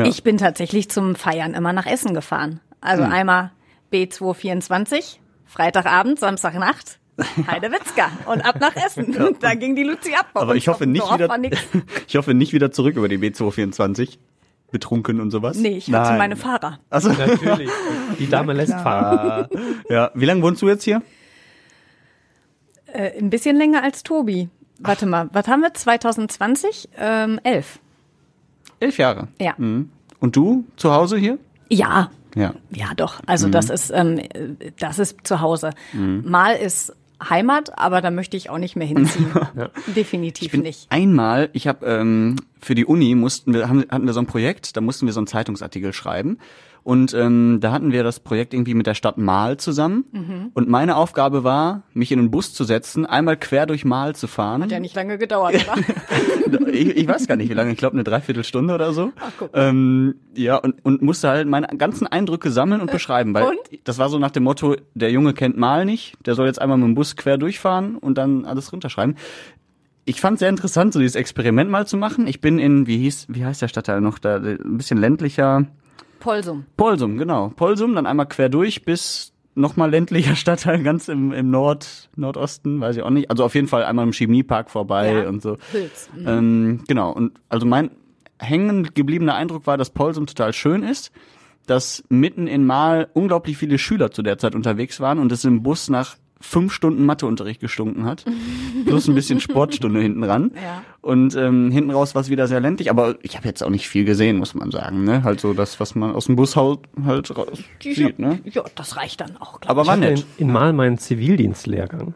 [0.04, 2.60] Ich bin tatsächlich zum Feiern immer nach Essen gefahren.
[2.80, 3.12] Also Hm.
[3.12, 3.50] einmal
[3.92, 6.98] B224, Freitagabend, Samstagnacht,
[7.46, 9.36] Heidewitzka und ab nach Essen.
[9.40, 10.30] Da ging die Luzi ab.
[10.34, 11.28] Aber ich hoffe nicht wieder,
[12.08, 14.18] ich hoffe nicht wieder zurück über die B224.
[14.70, 15.58] Betrunken und sowas.
[15.58, 16.18] Nee, ich hatte Nein.
[16.18, 16.78] meine Fahrer.
[16.88, 17.68] Also, Natürlich.
[18.18, 19.46] Die Dame lässt fahren.
[19.90, 20.10] ja.
[20.14, 21.02] Wie lange wohnst du jetzt hier?
[22.86, 24.48] Äh, ein bisschen länger als Tobi.
[24.82, 25.72] Warte mal, was haben wir?
[25.72, 26.88] 2020?
[26.98, 27.78] Ähm, elf.
[28.80, 29.28] Elf Jahre.
[29.40, 29.54] Ja.
[29.56, 29.90] Mhm.
[30.20, 31.38] Und du zu Hause hier?
[31.68, 32.54] Ja, Ja.
[32.70, 33.20] Ja, doch.
[33.26, 34.20] Also das ist ähm,
[34.78, 35.70] das ist zu Hause.
[35.92, 36.94] Mal ist
[37.28, 39.30] Heimat, aber da möchte ich auch nicht mehr hinziehen.
[39.96, 40.86] Definitiv nicht.
[40.90, 44.76] Einmal, ich habe ähm, für die Uni mussten wir haben, hatten wir so ein Projekt,
[44.76, 46.38] da mussten wir so einen Zeitungsartikel schreiben
[46.84, 50.50] und ähm, da hatten wir das Projekt irgendwie mit der Stadt Mahl zusammen Mhm.
[50.54, 54.26] und meine Aufgabe war, mich in einen Bus zu setzen, einmal quer durch Mahl zu
[54.26, 54.62] fahren.
[54.62, 56.68] Hat ja nicht lange gedauert, oder?
[56.72, 59.12] ich, ich weiß gar nicht, wie lange, ich glaube eine Dreiviertelstunde oder so.
[59.20, 59.50] Ach, guck.
[59.54, 63.58] Ähm, ja, und, und musste halt meine ganzen Eindrücke sammeln und beschreiben, weil Und?
[63.84, 66.78] das war so nach dem Motto, der Junge kennt Mal nicht, der soll jetzt einmal
[66.78, 69.16] mit dem Bus quer durchfahren und dann alles runterschreiben.
[70.04, 72.26] Ich fand sehr interessant, so dieses Experiment mal zu machen.
[72.26, 75.66] Ich bin in, wie hieß, wie heißt der Stadtteil noch, da ein bisschen ländlicher,
[76.18, 76.64] Polsum.
[76.76, 77.48] Polsum, genau.
[77.56, 82.96] Polsum, dann einmal quer durch bis nochmal ländlicher Stadtteil, ganz im, im Nord, Nordosten, weiß
[82.96, 83.28] ich auch nicht.
[83.30, 85.28] Also auf jeden Fall einmal im Chemiepark vorbei Ja.
[85.28, 85.56] und so.
[85.72, 86.08] Hülz.
[86.16, 86.28] Mhm.
[86.28, 87.90] Ähm, genau, und also mein
[88.38, 91.12] hängen gebliebener Eindruck war, dass Polsum total schön ist,
[91.66, 95.62] dass mitten in Mal unglaublich viele Schüler zu der Zeit unterwegs waren und es im
[95.62, 98.24] Bus nach fünf Stunden Matheunterricht gestunken hat.
[98.86, 100.50] Plus ein bisschen Sportstunde hinten ran.
[100.54, 100.82] Ja.
[101.00, 103.88] Und ähm, hinten raus war es wieder sehr ländlich, aber ich habe jetzt auch nicht
[103.88, 105.04] viel gesehen, muss man sagen.
[105.04, 105.24] Ne?
[105.24, 108.18] Halt so das, was man aus dem Bus halt, halt raus sieht.
[108.18, 108.40] Ne?
[108.44, 109.88] Ja, das reicht dann auch, glaub Aber ich.
[109.88, 110.26] war nett.
[110.36, 112.14] in, in Mal meinen Zivildienstlehrgang.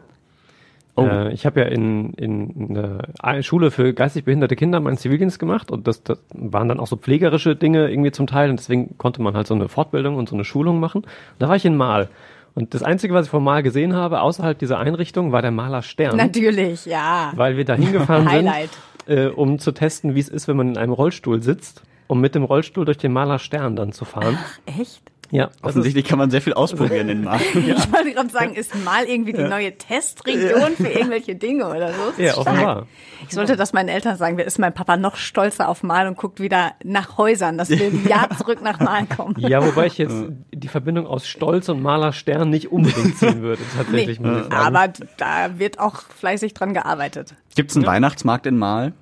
[0.97, 1.05] Oh.
[1.05, 2.75] Äh, ich habe ja in, in
[3.19, 6.87] einer Schule für geistig behinderte Kinder meinen Zivildienst gemacht und das, das waren dann auch
[6.87, 10.27] so pflegerische Dinge irgendwie zum Teil und deswegen konnte man halt so eine Fortbildung und
[10.27, 11.03] so eine Schulung machen.
[11.03, 11.09] Und
[11.39, 12.09] da war ich in Mal.
[12.57, 15.83] Und das Einzige, was ich vom Mal gesehen habe, außerhalb dieser Einrichtung, war der Maler
[15.83, 16.17] Stern.
[16.17, 17.31] Natürlich, ja.
[17.35, 18.27] Weil wir da hingefahren
[19.05, 22.19] sind, äh, um zu testen, wie es ist, wenn man in einem Rollstuhl sitzt, um
[22.19, 24.39] mit dem Rollstuhl durch den Maler Stern dann zu fahren.
[24.65, 25.03] Echt?
[25.29, 27.39] Ja, Offensichtlich kann man sehr viel ausprobieren in Mal.
[27.53, 32.21] Ich wollte gerade sagen, ist mal irgendwie die neue Testregion für irgendwelche Dinge oder so?
[32.21, 32.87] ja, offenbar.
[33.27, 36.39] Ich sollte das meinen Eltern sagen, ist mein Papa noch stolzer auf Mal und guckt
[36.39, 39.35] wieder nach Häusern, dass wir ein Jahr zurück nach Mal kommen.
[39.37, 40.15] Ja, wobei ich jetzt
[40.53, 44.87] die Verbindung aus Stolz und Maler Stern nicht unbedingt ziehen würde, tatsächlich Nee, aber
[45.17, 47.35] da wird auch fleißig dran gearbeitet.
[47.55, 48.93] Gibt's einen Weihnachtsmarkt in Mal?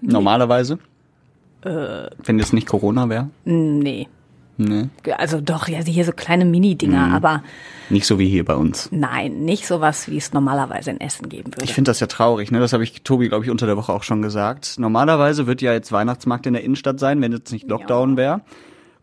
[0.00, 0.78] Normalerweise?
[1.62, 3.30] Wenn jetzt nicht Corona wäre?
[3.44, 4.08] Nee.
[4.64, 5.12] Nee.
[5.12, 7.14] Also doch, ja, hier so kleine Mini-Dinger, Mhm.
[7.14, 7.42] aber
[7.90, 8.88] Nicht so wie hier bei uns.
[8.92, 11.64] nein, nicht sowas, wie es normalerweise in Essen geben würde.
[11.64, 12.60] Ich finde das ja traurig, ne?
[12.60, 14.74] Das habe ich Tobi, glaube ich, unter der Woche auch schon gesagt.
[14.78, 18.40] Normalerweise wird ja jetzt Weihnachtsmarkt in der Innenstadt sein, wenn jetzt nicht Lockdown wäre.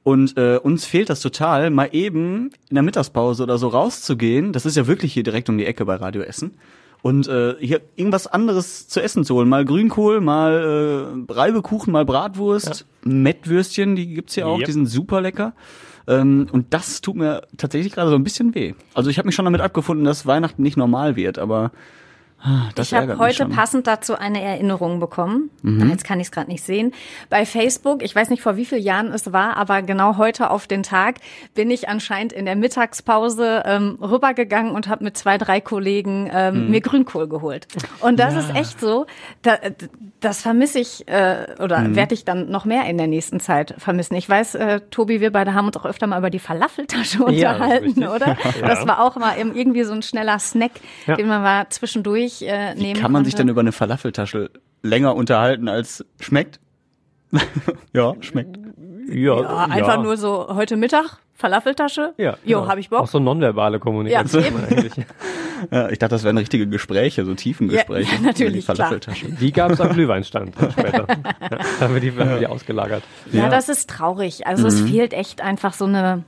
[0.03, 4.53] Und äh, uns fehlt das total, mal eben in der Mittagspause oder so rauszugehen.
[4.53, 6.51] Das ist ja wirklich hier direkt um die Ecke bei Radio Essen.
[7.01, 9.47] Und äh, hier irgendwas anderes zu essen zu holen.
[9.47, 14.65] Mal Grünkohl, mal äh, Reibekuchen, mal Bratwurst, Mettwürstchen, die gibt's hier auch, Yep.
[14.65, 15.53] die sind super lecker.
[16.07, 18.73] Ähm, und das tut mir tatsächlich gerade so ein bisschen weh.
[18.93, 21.71] Also ich habe mich schon damit abgefunden, dass Weihnachten nicht normal wird, aber
[22.75, 23.45] das ich habe heute.
[23.45, 23.51] Mhm.
[23.51, 25.49] passend dazu eine Erinnerung bekommen.
[25.63, 26.93] Jetzt kann ich es gerade nicht sehen.
[27.29, 30.65] Bei Facebook, ich weiß nicht vor wie vielen Jahren es war, aber genau heute auf
[30.67, 31.15] den Tag
[31.53, 36.65] bin ich anscheinend in der Mittagspause ähm, rübergegangen und habe mit zwei, drei Kollegen ähm,
[36.65, 36.71] Mhm.
[36.71, 37.67] mir Grünkohl geholt.
[37.99, 39.05] Und das ist echt so,
[39.41, 39.57] da,
[40.19, 41.95] das vermisse ich äh, oder Mhm.
[41.95, 44.15] werde ich dann noch mehr in der nächsten Zeit vermissen.
[44.15, 47.53] Ich weiß, äh, Tobi, wir beide haben uns auch öfter mal über die Falafeltasche Ja,
[47.53, 48.37] das unterhalten, oder?
[48.61, 50.71] Das war auch mal irgendwie so ein schneller Snack,
[51.05, 51.15] Ja.
[51.15, 53.43] den man mal zwischendurch äh, Wie nehmen kann man sich konnte.
[53.45, 54.49] denn über eine Falafeltasche
[54.83, 56.59] länger unterhalten als schmeckt?
[57.93, 58.57] ja, schmeckt.
[59.11, 62.13] Ja, ja, einfach nur so heute Mittag Falafeltasche.
[62.17, 62.69] Ja, Jo, genau.
[62.69, 63.07] habe ich Auch Bock.
[63.09, 64.93] so nonverbale Kommunikation Ja, eigentlich.
[65.71, 68.15] Ja, ich dachte, das wären richtige Gespräche, so Tiefengespräche.
[68.15, 69.25] Ja, natürlich, über die Falafeltasche.
[69.41, 71.05] Die gab es am Glühweinstand später.
[71.09, 73.03] Ja, da haben wir die, haben wir die ausgelagert.
[73.33, 73.49] Ja, Ja.
[73.49, 74.47] das ist traurig.
[74.47, 76.23] Also es fehlt echt einfach so eine,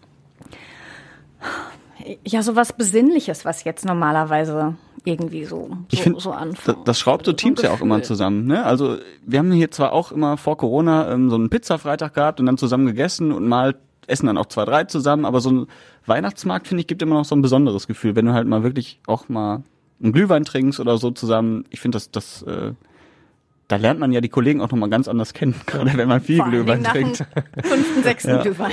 [2.25, 6.87] ja, so was Besinnliches, was jetzt normalerweise irgendwie so, so, Ich finde, so das, anfängt.
[6.87, 8.45] das schraubt so Teams ja auch immer zusammen.
[8.45, 8.63] Ne?
[8.63, 12.45] Also wir haben hier zwar auch immer vor Corona ähm, so einen Pizza-Freitag gehabt und
[12.45, 13.75] dann zusammen gegessen und mal
[14.07, 15.67] essen dann auch zwei, drei zusammen, aber so ein
[16.05, 18.99] Weihnachtsmarkt, finde ich, gibt immer noch so ein besonderes Gefühl, wenn du halt mal wirklich
[19.07, 19.63] auch mal
[20.01, 21.65] einen Glühwein trinkst oder so zusammen.
[21.69, 22.73] Ich finde, das, das, äh,
[23.71, 26.37] da lernt man ja die Kollegen auch nochmal ganz anders kennen, gerade wenn man viel
[26.37, 27.17] Vor Glühwein dem trinkt.
[27.63, 28.71] fünften, sechsten Glühwein.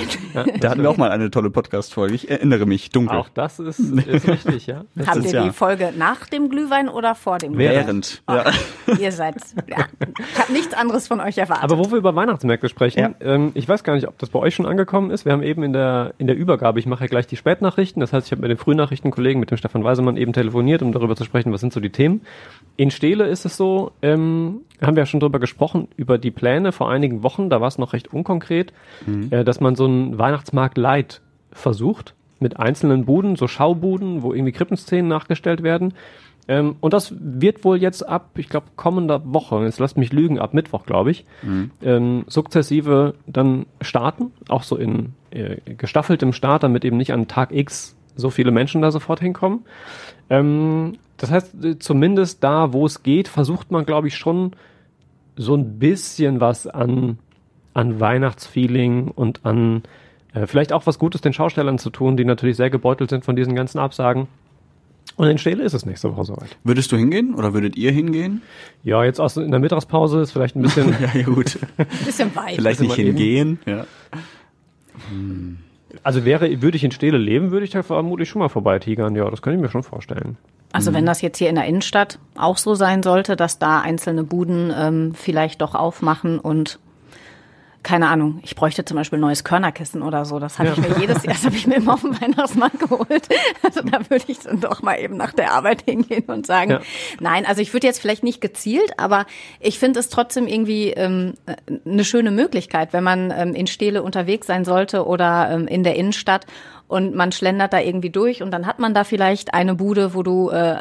[0.59, 2.13] Da hatten wir auch mal eine tolle Podcast-Folge.
[2.15, 3.17] Ich erinnere mich, dunkel.
[3.17, 4.83] Auch das ist, ist richtig, ja.
[5.05, 7.75] Habt ist ihr ja- die Folge nach dem Glühwein oder vor dem Glühwein?
[7.75, 8.21] Während.
[8.29, 8.51] Ja.
[8.99, 9.35] Ihr seid,
[9.67, 9.85] ja.
[10.33, 11.63] Ich habe nichts anderes von euch erwartet.
[11.63, 13.11] Aber wo wir über Weihnachtsmärkte sprechen, Ja.
[13.21, 15.25] ähm, ich weiß gar nicht, ob das bei euch schon angekommen ist.
[15.25, 18.11] Wir haben eben in der, in der Übergabe, ich mache ja gleich die Spätnachrichten, das
[18.13, 21.23] heißt, ich habe mit den Frühnachrichtenkollegen, mit dem Stefan Weisemann eben telefoniert, um darüber zu
[21.23, 22.21] sprechen, was sind so die Themen.
[22.75, 26.71] In Stele ist es so, ähm, haben wir ja schon drüber gesprochen, über die Pläne
[26.71, 28.73] vor einigen Wochen, da war es noch recht unkonkret,
[29.31, 34.53] äh, dass man so einen Weihnachtsmarkt Light versucht, mit einzelnen Buden, so Schaubuden, wo irgendwie
[34.53, 35.93] Krippenszenen nachgestellt werden.
[36.47, 40.39] Ähm, und das wird wohl jetzt ab, ich glaube, kommender Woche, jetzt lasst mich lügen,
[40.39, 41.25] ab Mittwoch, glaube ich,
[41.83, 47.51] ähm, sukzessive dann starten, auch so in äh, gestaffeltem Start, damit eben nicht an Tag
[47.51, 49.65] X so viele Menschen da sofort hinkommen.
[50.29, 54.53] Ähm, das heißt, äh, zumindest da, wo es geht, versucht man, glaube ich, schon
[55.39, 57.17] so ein bisschen was an,
[57.73, 59.83] an Weihnachtsfeeling und an
[60.33, 63.37] äh, vielleicht auch was Gutes den Schaustellern zu tun, die natürlich sehr gebeutelt sind von
[63.37, 64.27] diesen ganzen Absagen.
[65.15, 66.57] Und in Stele ist es nächste Woche soweit.
[66.65, 68.41] Würdest du hingehen oder würdet ihr hingehen?
[68.83, 71.57] Ja, jetzt aus, in der Mittagspause ist vielleicht ein bisschen, Ja, gut.
[71.77, 72.55] Ein bisschen weit.
[72.55, 73.59] Vielleicht nicht hingehen.
[73.65, 73.85] Ja.
[76.03, 79.15] also wäre, würde ich in Stele leben, würde ich da vermutlich schon mal vorbei tigern.
[79.15, 80.37] Ja, das könnte ich mir schon vorstellen.
[80.71, 84.23] Also wenn das jetzt hier in der Innenstadt auch so sein sollte, dass da einzelne
[84.23, 86.79] Buden ähm, vielleicht doch aufmachen und
[87.81, 90.39] keine Ahnung, ich bräuchte zum Beispiel ein neues Körnerkissen oder so.
[90.39, 93.29] Das habe ich mir jedes Jahr, das habe ich mir immer auf dem Weihnachtsmarkt geholt.
[93.63, 96.81] Also da würde ich dann doch mal eben nach der Arbeit hingehen und sagen, Ja.
[97.19, 99.25] nein, also ich würde jetzt vielleicht nicht gezielt, aber
[99.59, 101.35] ich finde es trotzdem irgendwie ähm,
[101.85, 105.95] eine schöne Möglichkeit, wenn man ähm, in Stele unterwegs sein sollte oder ähm, in der
[105.95, 106.45] Innenstadt
[106.87, 110.23] und man schlendert da irgendwie durch und dann hat man da vielleicht eine Bude, wo
[110.23, 110.77] du äh,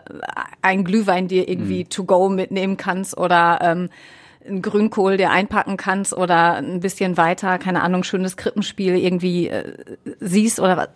[0.62, 3.90] einen Glühwein dir irgendwie to go mitnehmen kannst oder ähm,
[4.48, 9.74] einen Grünkohl dir einpacken kannst oder ein bisschen weiter, keine Ahnung, schönes Krippenspiel irgendwie äh,
[10.20, 10.88] siehst oder was.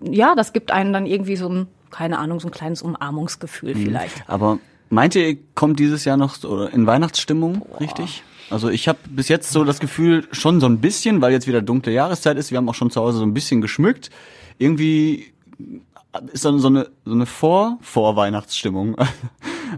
[0.00, 4.28] Ja, das gibt einem dann irgendwie so ein, keine Ahnung, so ein kleines Umarmungsgefühl vielleicht.
[4.28, 4.58] Aber
[4.90, 8.22] meint ihr, ihr kommt dieses Jahr noch so in Weihnachtsstimmung, richtig?
[8.50, 11.62] Also ich habe bis jetzt so das Gefühl, schon so ein bisschen, weil jetzt wieder
[11.62, 14.10] dunkle Jahreszeit ist, wir haben auch schon zu Hause so ein bisschen geschmückt.
[14.58, 15.32] Irgendwie
[16.32, 18.96] ist dann so eine so eine Vor Vorweihnachtsstimmung.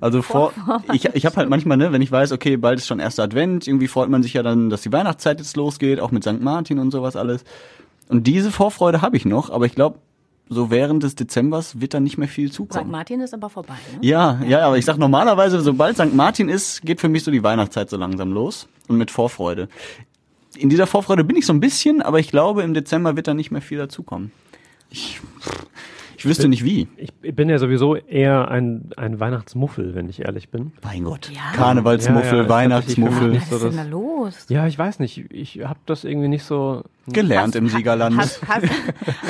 [0.00, 0.52] Also vor,
[0.92, 3.66] ich ich habe halt manchmal, ne, wenn ich weiß, okay, bald ist schon erster Advent,
[3.66, 6.40] irgendwie freut man sich ja dann, dass die Weihnachtszeit jetzt losgeht, auch mit St.
[6.40, 7.44] Martin und sowas alles.
[8.08, 9.98] Und diese Vorfreude habe ich noch, aber ich glaube,
[10.48, 12.56] so während des Dezembers wird dann nicht mehr viel St.
[12.56, 12.90] zukommen.
[12.90, 13.74] Martin ist aber vorbei.
[13.92, 13.98] Ne?
[14.06, 16.14] Ja, ja, aber ich sag normalerweise, sobald St.
[16.14, 19.68] Martin ist, geht für mich so die Weihnachtszeit so langsam los und mit Vorfreude.
[20.56, 23.34] In dieser Vorfreude bin ich so ein bisschen, aber ich glaube, im Dezember wird da
[23.34, 24.32] nicht mehr viel dazukommen.
[24.90, 25.20] Ich,
[26.18, 26.88] ich wüsste nicht wie.
[26.96, 30.72] Ich bin ja sowieso eher ein, ein Weihnachtsmuffel, wenn ich ehrlich bin.
[30.82, 31.30] Mein Gott.
[31.32, 31.52] Ja.
[31.54, 33.36] Karnevalsmuffel, Ja, ja, Weihnachtsmuffel.
[33.36, 34.46] Was ist denn da los?
[34.48, 35.32] Ja, ich weiß nicht.
[35.32, 36.82] Ich habe das irgendwie nicht so.
[37.06, 38.16] Gelernt im Siegerland.
[38.16, 38.66] Hast, hast,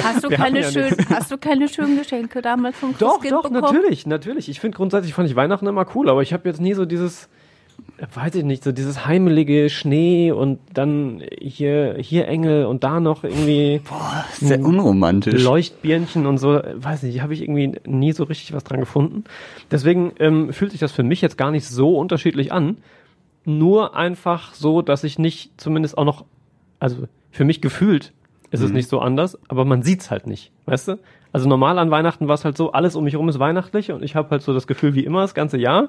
[0.03, 0.77] hast, du keine nichts.
[1.11, 3.61] hast du keine schönen Geschenke damals vom Doch, Christkind doch, bekommen?
[3.61, 4.48] natürlich, natürlich.
[4.48, 7.29] Ich finde grundsätzlich fand ich Weihnachten immer cool, aber ich habe jetzt nie so dieses
[8.14, 13.24] weiß ich nicht, so dieses heimelige Schnee und dann hier, hier Engel und da noch
[13.24, 15.42] irgendwie Boah, sehr unromantisch.
[15.42, 19.24] Leuchtbirnchen und so, weiß nicht, habe ich irgendwie nie so richtig was dran gefunden.
[19.70, 22.78] Deswegen ähm, fühlt sich das für mich jetzt gar nicht so unterschiedlich an.
[23.44, 26.24] Nur einfach so, dass ich nicht zumindest auch noch,
[26.78, 28.12] also für mich gefühlt
[28.50, 30.98] ist es nicht so anders, aber man sieht's halt nicht, weißt du?
[31.33, 34.03] Also normal an Weihnachten war es halt so, alles um mich herum ist weihnachtlich und
[34.03, 35.88] ich habe halt so das Gefühl wie immer das ganze Jahr.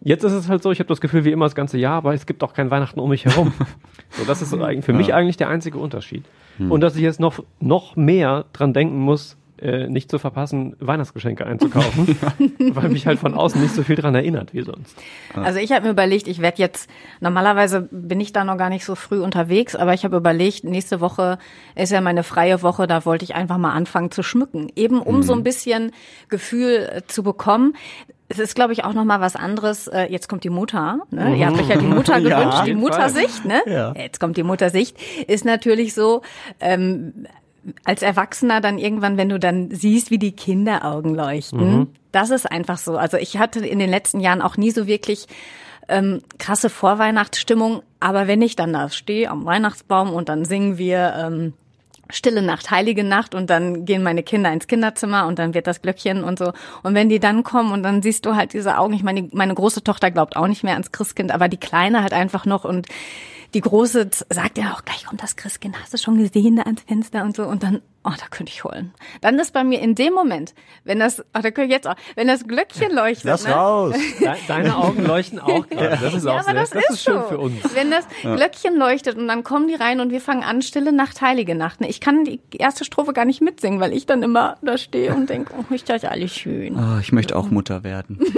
[0.00, 2.14] Jetzt ist es halt so, ich habe das Gefühl wie immer das ganze Jahr, aber
[2.14, 3.52] es gibt auch kein Weihnachten um mich herum.
[4.10, 6.24] so, das ist so eigentlich für mich eigentlich der einzige Unterschied.
[6.58, 11.46] Und dass ich jetzt noch, noch mehr dran denken muss, äh, nicht zu verpassen, Weihnachtsgeschenke
[11.46, 12.16] einzukaufen,
[12.58, 14.96] weil mich halt von außen nicht so viel dran erinnert wie sonst.
[15.34, 16.90] Also ich habe mir überlegt, ich werde jetzt,
[17.20, 21.00] normalerweise bin ich da noch gar nicht so früh unterwegs, aber ich habe überlegt, nächste
[21.00, 21.38] Woche
[21.74, 24.70] ist ja meine freie Woche, da wollte ich einfach mal anfangen zu schmücken.
[24.76, 25.92] Eben um so ein bisschen
[26.28, 27.74] Gefühl äh, zu bekommen.
[28.28, 29.86] Es ist, glaube ich, auch noch mal was anderes.
[29.86, 30.98] Äh, Jetzt kommt die Mutter.
[31.10, 31.36] Ne?
[31.36, 33.44] Ihr habt euch ja die Mutter Ja, gewünscht, auf die Muttersicht.
[33.44, 33.62] Ne?
[33.66, 33.94] Ja.
[33.96, 34.96] Jetzt kommt die Muttersicht.
[35.28, 36.22] Ist natürlich so,
[36.58, 37.26] ähm,
[37.84, 42.78] als Erwachsener dann irgendwann, wenn du dann siehst, wie die Kinderaugen leuchten, das ist einfach
[42.78, 42.96] so.
[42.96, 45.26] Also ich hatte in den letzten Jahren auch nie so wirklich
[45.88, 51.14] ähm, krasse Vorweihnachtsstimmung, aber wenn ich dann da stehe am Weihnachtsbaum und dann singen wir
[51.16, 51.52] ähm,
[52.08, 55.82] Stille Nacht, Heilige Nacht und dann gehen meine Kinder ins Kinderzimmer und dann wird das
[55.82, 56.52] Glöckchen und so.
[56.82, 59.54] Und wenn die dann kommen und dann siehst du halt diese Augen, ich meine, meine
[59.54, 62.86] große Tochter glaubt auch nicht mehr ans Christkind, aber die Kleine halt einfach noch und
[63.54, 66.82] die Große sagt ja auch, gleich kommt das Christkind, hast du schon gesehen da ans
[66.82, 67.44] Fenster und so.
[67.44, 68.92] Und dann, oh, da könnte ich holen.
[69.20, 71.96] Dann ist bei mir in dem Moment, wenn das, oh, da könnte ich jetzt auch,
[72.14, 73.52] wenn das Glöckchen leuchtet, Lass ne?
[73.52, 73.94] raus.
[74.20, 75.98] De deine Augen leuchten auch gerade.
[76.00, 77.28] Das ist Ja, auch aber sehr, das, das ist, ist schön so.
[77.28, 77.54] für uns.
[77.74, 81.20] Wenn das Glöckchen leuchtet und dann kommen die rein und wir fangen an, Stille Nacht,
[81.20, 81.80] Heilige Nacht.
[81.80, 81.88] Ne?
[81.88, 85.28] Ich kann die erste Strophe gar nicht mitsingen, weil ich dann immer da stehe und
[85.28, 86.76] denke, oh, ist das alles schön.
[86.76, 88.20] Oh, ich möchte auch Mutter werden.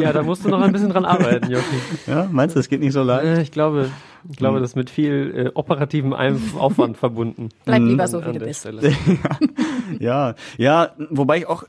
[0.00, 1.64] Ja, da musst du noch ein bisschen dran arbeiten, Jochi.
[2.06, 3.24] Ja, meinst du, das geht nicht so leicht?
[3.24, 3.90] Äh, Ich glaube,
[4.30, 6.12] ich glaube, das ist mit viel äh, operativem
[6.58, 7.48] Aufwand verbunden.
[7.64, 8.60] Bleib lieber so, wie du bist.
[8.60, 8.85] Stelle.
[10.00, 11.64] Ja, ja, wobei ich auch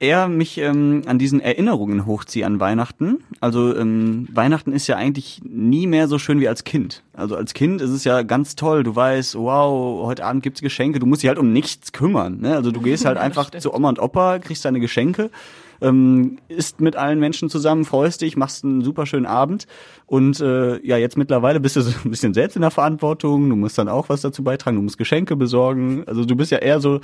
[0.00, 3.18] eher mich ähm, an diesen Erinnerungen hochziehe an Weihnachten.
[3.40, 7.02] Also ähm, Weihnachten ist ja eigentlich nie mehr so schön wie als Kind.
[7.14, 8.84] Also als Kind ist es ja ganz toll.
[8.84, 10.98] Du weißt, wow, heute Abend gibt's Geschenke.
[10.98, 12.40] Du musst dich halt um nichts kümmern.
[12.40, 12.54] Ne?
[12.54, 15.30] Also du gehst halt einfach zu Oma und Opa, kriegst deine Geschenke,
[15.80, 19.66] ähm, isst mit allen Menschen zusammen, freust dich, machst einen super schönen Abend.
[20.06, 23.48] Und äh, ja, jetzt mittlerweile bist du so ein bisschen selbst in der Verantwortung.
[23.48, 24.76] Du musst dann auch was dazu beitragen.
[24.76, 26.04] Du musst Geschenke besorgen.
[26.06, 27.00] Also du bist ja eher so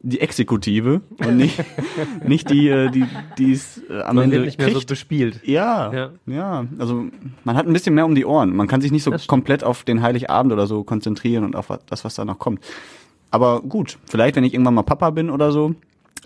[0.00, 1.58] die Exekutive und nicht,
[2.24, 3.04] nicht die, äh, die,
[3.36, 4.88] die es äh, am Man Ende wird nicht mehr so kriegt.
[4.88, 5.40] bespielt.
[5.44, 6.10] ja, Ja.
[6.26, 7.06] ja, Also
[7.42, 8.54] man hat ein bisschen mehr um die Ohren.
[8.54, 12.04] Man kann sich nicht so komplett auf den Heiligabend oder so konzentrieren und auf das,
[12.04, 12.60] was da noch kommt.
[13.30, 15.74] Aber gut, vielleicht wenn ich irgendwann mal Papa bin oder so,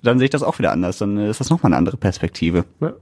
[0.03, 0.99] dann sehe ich das auch wieder anders.
[0.99, 2.65] Dann äh, ist das nochmal eine andere Perspektive.
[2.81, 2.93] Ja.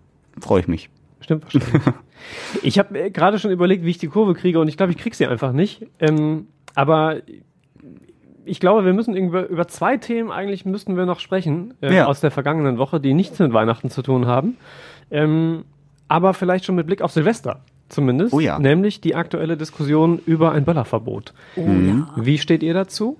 [0.40, 0.90] Freue ich mich.
[1.20, 1.82] Stimmt wahrscheinlich.
[2.62, 4.98] ich habe äh, gerade schon überlegt, wie ich die Kurve kriege und ich glaube, ich
[4.98, 5.86] krieg sie einfach nicht.
[5.98, 7.16] Ähm, aber
[8.44, 12.06] ich glaube, wir müssen über, über zwei Themen eigentlich müssten wir noch sprechen äh, Ja.
[12.06, 14.56] aus der vergangenen Woche, die nichts mit Weihnachten zu tun haben.
[15.10, 15.64] Ähm,
[16.08, 18.32] aber vielleicht schon mit Blick auf Silvester zumindest.
[18.32, 18.58] Oh ja.
[18.58, 21.34] Nämlich die aktuelle Diskussion über ein Böllerverbot.
[21.56, 22.08] Oh ja.
[22.16, 23.18] Wie steht ihr dazu?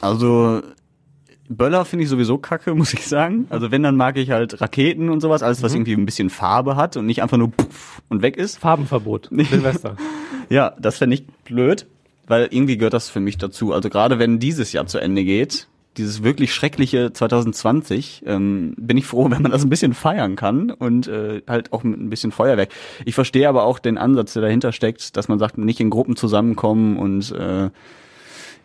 [0.00, 0.62] Also
[1.48, 3.46] Böller finde ich sowieso kacke, muss ich sagen.
[3.50, 5.76] Also wenn, dann mag ich halt Raketen und sowas, alles, was Mhm.
[5.78, 8.58] irgendwie ein bisschen Farbe hat und nicht einfach nur puff und weg ist.
[8.58, 9.28] Farbenverbot.
[9.50, 9.96] Silvester.
[10.50, 11.86] Ja, das fände ich blöd,
[12.26, 13.72] weil irgendwie gehört das für mich dazu.
[13.72, 19.06] Also gerade wenn dieses Jahr zu Ende geht, dieses wirklich schreckliche 2020, ähm, bin ich
[19.06, 22.32] froh, wenn man das ein bisschen feiern kann und äh, halt auch mit ein bisschen
[22.32, 22.70] Feuerwerk.
[23.04, 26.16] Ich verstehe aber auch den Ansatz, der dahinter steckt, dass man sagt, nicht in Gruppen
[26.16, 27.70] zusammenkommen und äh,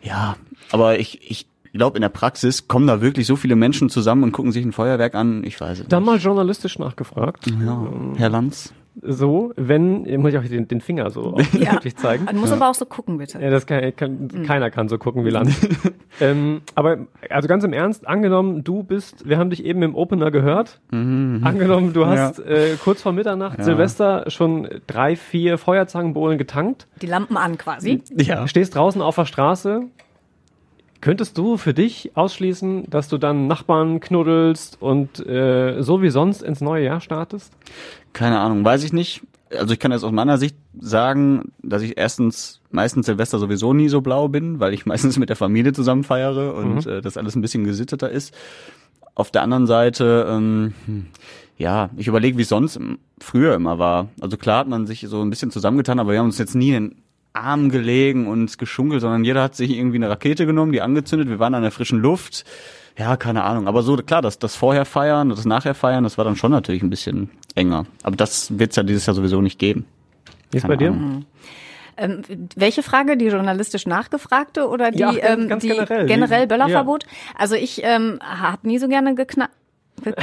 [0.02, 0.36] ja,
[0.72, 1.46] aber ich, ich
[1.78, 4.72] glaube, in der Praxis kommen da wirklich so viele Menschen zusammen und gucken sich ein
[4.72, 5.44] Feuerwerk an.
[5.44, 6.12] Ich weiß es Dann nicht.
[6.12, 7.46] mal journalistisch nachgefragt.
[7.64, 8.72] Ja, Herr Lanz.
[9.02, 11.72] So, wenn, muss ich auch den, den Finger so Ja.
[11.74, 12.26] wirklich zeigen.
[12.26, 13.40] Du musst aber auch so gucken, bitte.
[13.40, 15.52] Ja, das kann, kann, keiner kann so gucken wie Land.
[16.20, 16.98] ähm, aber
[17.30, 20.80] also ganz im Ernst, angenommen, du bist, wir haben dich eben im Opener gehört.
[20.90, 27.36] Angenommen, du hast äh, kurz vor Mitternacht Silvester schon drei, vier Feuerzangenbowlen getankt, Die Lampen
[27.36, 28.02] an quasi.
[28.16, 28.46] Ja.
[28.48, 29.82] stehst draußen auf der Straße.
[31.00, 36.42] Könntest du für dich ausschließen, dass du dann Nachbarn knuddelst und äh, so wie sonst
[36.42, 37.52] ins neue Jahr startest?
[38.12, 39.22] Keine Ahnung, weiß ich nicht.
[39.56, 43.88] Also ich kann jetzt aus meiner Sicht sagen, dass ich erstens meistens Silvester sowieso nie
[43.88, 47.34] so blau bin, weil ich meistens mit der Familie zusammen feiere und äh, das alles
[47.34, 48.34] ein bisschen gesitteter ist.
[49.14, 51.06] Auf der anderen Seite, ähm, hm,
[51.56, 52.78] ja, ich überlege, wie es sonst
[53.18, 54.08] früher immer war.
[54.20, 56.68] Also klar hat man sich so ein bisschen zusammengetan, aber wir haben uns jetzt nie
[56.68, 60.80] in den Arm gelegen und geschunkelt, sondern jeder hat sich irgendwie eine Rakete genommen, die
[60.80, 61.28] angezündet.
[61.28, 62.44] Wir waren an der frischen Luft.
[62.98, 63.68] Ja, keine Ahnung.
[63.68, 66.50] Aber so, klar, das, das vorher feiern und das nachher feiern, das war dann schon
[66.50, 67.86] natürlich ein bisschen enger.
[68.02, 69.86] Aber das wird es ja dieses Jahr sowieso nicht geben.
[70.50, 70.88] Wie ist bei dir?
[70.88, 71.24] Ahnung.
[71.96, 72.22] Ähm,
[72.56, 73.16] welche Frage?
[73.16, 76.06] Die journalistisch nachgefragte oder die Ja, ganz- ähm, ganz die generell.
[76.06, 77.04] generell Böllerverbot?
[77.38, 79.50] Also ich ähm, habe nie so gerne geknallt.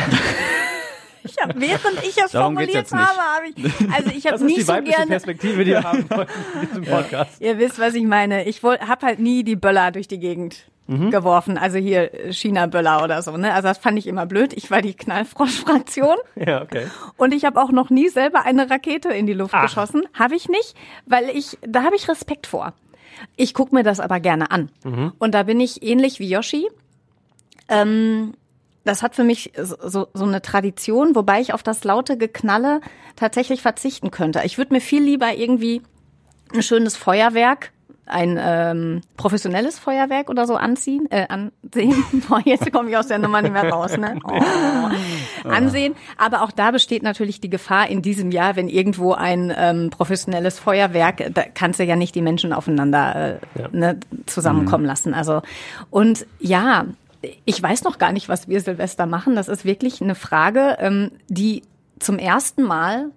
[1.28, 2.94] Ich hab, während ich es Darum formuliert nicht.
[2.94, 5.84] habe, habe ich, also ich habe Das ist nie die so gerne, Perspektive, die wir
[5.84, 7.42] haben in diesem Podcast.
[7.42, 8.46] ihr wisst, was ich meine.
[8.46, 11.12] Ich habe halt nie die Böller durch die Gegend Mhm.
[11.12, 13.36] geworfen, also hier äh, China-Böller oder so.
[13.36, 13.54] Ne?
[13.54, 14.54] Also das fand ich immer blöd.
[14.54, 16.16] Ich war die Knallfrosch-Fraktion.
[16.38, 16.88] Ja, okay.
[17.18, 19.64] Und ich habe auch noch nie selber eine Rakete in die Luft Ach.
[19.64, 20.04] geschossen.
[20.14, 22.72] Habe ich nicht, weil ich, da habe ich Respekt vor.
[23.36, 24.70] Ich gucke mir das aber gerne an.
[25.20, 26.70] Und da bin ich ähnlich wie Yoshi.
[27.68, 28.34] Ähm,
[28.88, 32.82] das hat für mich so, so eine Tradition, wobei ich auf das laute Geknalle
[33.16, 34.42] tatsächlich verzichten könnte.
[34.46, 35.82] Ich würde mir viel lieber irgendwie
[36.54, 37.72] ein schönes Feuerwerk,
[38.06, 41.94] ein ähm, professionelles Feuerwerk oder so anziehen, äh, ansehen.
[42.30, 44.18] Boah, jetzt komme ich aus der Nummer nicht mehr raus, ne?
[45.44, 45.50] Oh.
[45.50, 45.96] Ansehen.
[46.18, 50.58] Aber auch da besteht natürlich die Gefahr in diesem Jahr, wenn irgendwo ein ähm, professionelles
[50.60, 53.68] Feuerwerk, da kannst du ja nicht die Menschen aufeinander äh, Ja.
[53.72, 55.14] ne, zusammenkommen lassen.
[55.14, 55.42] Also
[55.90, 56.86] und ja,
[57.46, 59.36] ich weiß noch gar nicht, was wir Silvester machen.
[59.36, 61.64] Das ist wirklich eine Frage, ähm, die
[62.00, 63.12] zum ersten Mal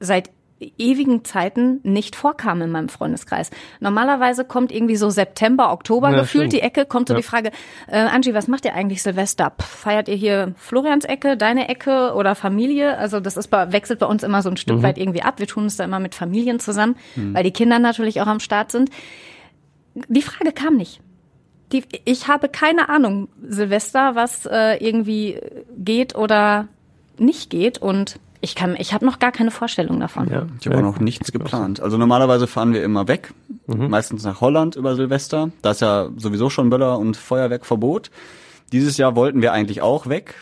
[0.00, 0.30] seit
[0.78, 3.50] ewigen Zeiten nicht vorkam in meinem Freundeskreis.
[3.80, 6.52] Normalerweise kommt irgendwie so September, Oktober Ja, gefühlt stimmt.
[6.54, 7.18] die Ecke, kommt so Ja.
[7.20, 7.50] die Frage,
[7.88, 9.50] äh, Angie, was macht ihr eigentlich Silvester?
[9.50, 12.96] Pff, feiert ihr hier Florians Ecke, deine Ecke oder Familie?
[12.96, 14.56] Also das ist bei, wechselt bei uns immer so ein Mhm.
[14.58, 15.38] Stück weit irgendwie ab.
[15.38, 18.70] Wir tun es da immer mit Familien zusammen, weil die Kinder natürlich auch am Start
[18.70, 18.90] sind.
[20.08, 21.00] Die Frage kam nicht.
[21.72, 25.40] Die, ich habe keine Ahnung, Silvester, was äh, irgendwie
[25.76, 26.68] geht oder
[27.18, 30.28] nicht geht und ich kann, ich habe noch gar keine Vorstellung davon.
[30.28, 30.46] Ja.
[30.60, 31.80] Ich habe auch noch nichts geplant.
[31.80, 33.32] Also normalerweise fahren wir immer weg,
[33.66, 35.50] meistens nach Holland über Silvester.
[35.62, 38.10] Da ist ja sowieso schon Böller und Feuerwerkverbot.
[38.70, 40.34] Dieses Jahr wollten wir eigentlich auch weg,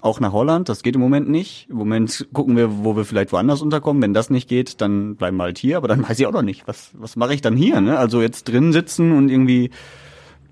[0.00, 0.70] auch nach Holland.
[0.70, 1.68] Das geht im Moment nicht.
[1.68, 4.02] Im Moment gucken wir, wo wir vielleicht woanders unterkommen.
[4.02, 5.76] Wenn das nicht geht, dann bleiben wir halt hier.
[5.76, 7.82] Aber dann weiß ich auch noch nicht, was was mache ich dann hier?
[7.82, 7.98] Ne?
[7.98, 9.70] Also jetzt drin sitzen und irgendwie,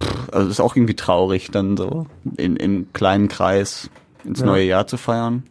[0.02, 3.90] pff, also ist auch irgendwie traurig, dann so in, im kleinen Kreis
[4.24, 4.46] ins Ja.
[4.46, 5.44] neue Jahr zu feiern.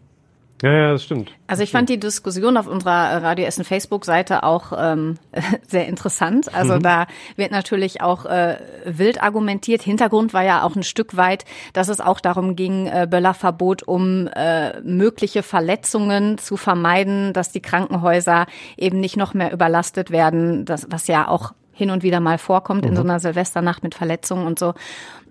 [0.62, 1.32] Ja, ja, das stimmt.
[1.48, 5.16] Also ich fand die Diskussion auf unserer Radio Essen Facebook-Seite auch ähm,
[5.68, 6.54] sehr interessant.
[6.54, 7.08] Also da
[7.38, 9.82] wird natürlich auch äh, wild argumentiert.
[9.82, 14.28] Hintergrund war ja auch ein Stück weit, dass es auch darum ging, äh, Böllerverbot, um
[14.28, 20.88] äh, mögliche Verletzungen zu vermeiden, dass die Krankenhäuser eben nicht noch mehr überlastet werden, das,
[20.90, 24.60] was ja auch hin und wieder mal vorkommt in so einer Silvesternacht mit Verletzungen und
[24.60, 24.74] so.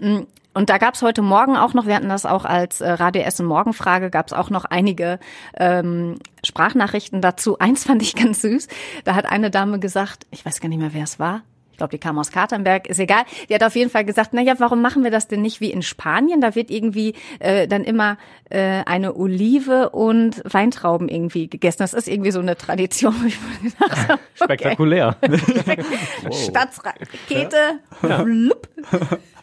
[0.01, 0.21] Mm,
[0.55, 3.47] Und da gab's heute Morgen auch noch, wir hatten das auch als äh, Radio Essen
[3.47, 5.21] Morgenfrage, gab's auch noch einige
[5.57, 7.59] ähm, Sprachnachrichten dazu.
[7.59, 8.67] Eins fand ich ganz süß.
[9.05, 11.43] Da hat eine Dame gesagt, ich weiß gar nicht mehr, wer es war.
[11.79, 13.23] Ich glaube, die kam aus Katernberg, ist egal.
[13.49, 15.71] Die hat auf jeden Fall gesagt, na ja, warum machen wir das denn nicht wie
[15.71, 16.41] in Spanien?
[16.41, 18.19] Da wird irgendwie äh, dann immer
[18.51, 21.79] äh, eine Olive und Weintrauben irgendwie gegessen.
[21.79, 23.15] Das ist irgendwie so eine Tradition.
[23.23, 24.45] wo ich gedacht habe, okay.
[24.45, 25.17] Spektakulär.
[26.33, 27.79] Stadtrakete.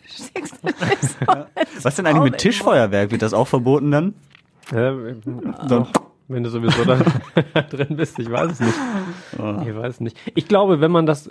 [0.06, 3.12] Steckst du das so Was denn eigentlich mit Tischfeuerwerk?
[3.12, 4.14] Wird das auch verboten dann?
[4.74, 4.94] Ja,
[5.70, 5.88] So,
[6.28, 6.98] wenn du sowieso da
[7.62, 8.76] drin bist, ich weiß es nicht.
[9.34, 10.18] Ich weiß es nicht.
[10.36, 11.30] Ich glaube, wenn man das,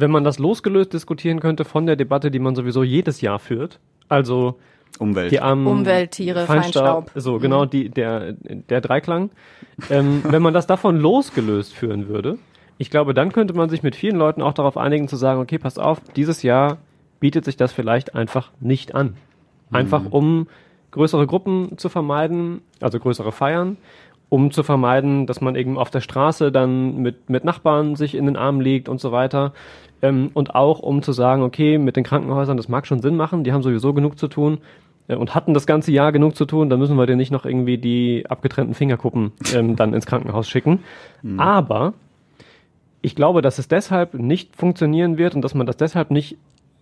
[0.00, 3.78] wenn man das losgelöst diskutieren könnte von der Debatte, die man sowieso jedes Jahr führt,
[4.08, 4.58] also
[4.98, 5.30] Umwelt.
[5.30, 7.10] die armen Umwelt, Tiere, Feinstaub.
[7.14, 9.30] so genau die der der Dreiklang.
[9.88, 12.38] Ähm, wenn man das davon losgelöst führen würde,
[12.78, 15.58] ich glaube, dann könnte man sich mit vielen Leuten auch darauf einigen zu sagen, okay,
[15.58, 16.78] pass auf, dieses Jahr
[17.20, 19.16] bietet sich das vielleicht einfach nicht an.
[19.70, 20.48] Einfach um
[20.90, 23.76] größere Gruppen zu vermeiden, also größere Feiern,
[24.30, 28.26] um zu vermeiden, dass man eben auf der Straße dann mit, mit Nachbarn sich in
[28.26, 29.52] den Arm liegt und so weiter.
[30.02, 33.44] Ähm, und auch um zu sagen, okay, mit den Krankenhäusern, das mag schon Sinn machen,
[33.44, 34.58] die haben sowieso genug zu tun
[35.08, 37.44] äh, und hatten das ganze Jahr genug zu tun, dann müssen wir dir nicht noch
[37.44, 40.80] irgendwie die abgetrennten Fingerkuppen ähm, dann ins Krankenhaus schicken.
[41.38, 41.94] Aber
[43.02, 46.36] ich glaube, dass es deshalb nicht funktionieren wird und dass man das deshalb nicht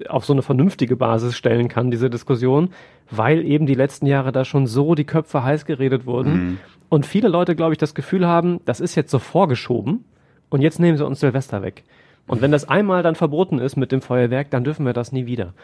[0.08, 2.70] auf so eine vernünftige Basis stellen kann, diese Diskussion,
[3.10, 7.28] weil eben die letzten Jahre da schon so die Köpfe heiß geredet wurden und viele
[7.28, 10.04] Leute, glaube ich, das Gefühl haben, das ist jetzt so vorgeschoben
[10.50, 11.84] und jetzt nehmen sie uns Silvester weg.
[12.28, 15.26] Und wenn das einmal dann verboten ist mit dem Feuerwerk, dann dürfen wir das nie
[15.26, 15.54] wieder.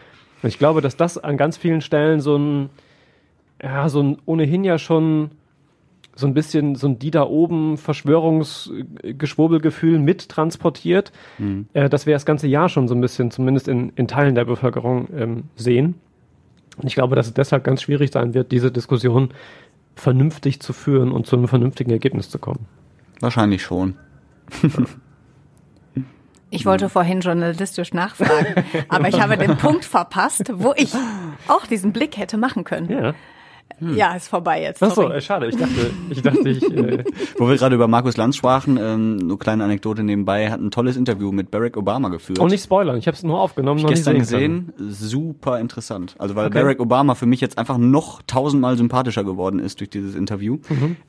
[0.42, 2.70] Und ich glaube, dass das an ganz vielen Stellen so ein,
[3.62, 5.30] ja, so ein ohnehin ja schon
[6.16, 11.12] so ein bisschen so ein die da oben Verschwörungsgeschwurbelgefühl mit transportiert,
[11.72, 14.44] äh, dass wir das ganze Jahr schon so ein bisschen, zumindest in, in Teilen der
[14.44, 15.94] Bevölkerung, ähm, sehen.
[16.76, 19.30] Und ich glaube, dass es deshalb ganz schwierig sein wird, diese Diskussion
[19.96, 22.66] vernünftig zu führen und zu einem vernünftigen Ergebnis zu kommen.
[23.20, 23.96] Wahrscheinlich schon.
[26.54, 30.92] Ich wollte vorhin journalistisch nachfragen, aber ich habe den Punkt verpasst, wo ich
[31.48, 32.90] auch diesen Blick hätte machen können.
[32.90, 33.14] Ja.
[33.80, 34.82] Ja, ist vorbei jetzt.
[34.82, 35.48] Ach so, äh, schade.
[35.48, 36.62] Ich dachte, ich dachte, ich.
[36.62, 37.02] Äh,
[37.38, 40.96] Wo wir gerade über Markus Lanz sprachen, ähm, nur kleine Anekdote nebenbei, hat ein tolles
[40.96, 42.38] Interview mit Barack Obama geführt.
[42.38, 42.96] auch nicht spoilern.
[42.98, 46.14] Ich habe es nur aufgenommen, noch nicht gestern gesehen, super interessant.
[46.18, 46.60] Also weil Okay.
[46.60, 50.58] Barack Obama für mich jetzt einfach noch tausendmal sympathischer geworden ist durch dieses Interview.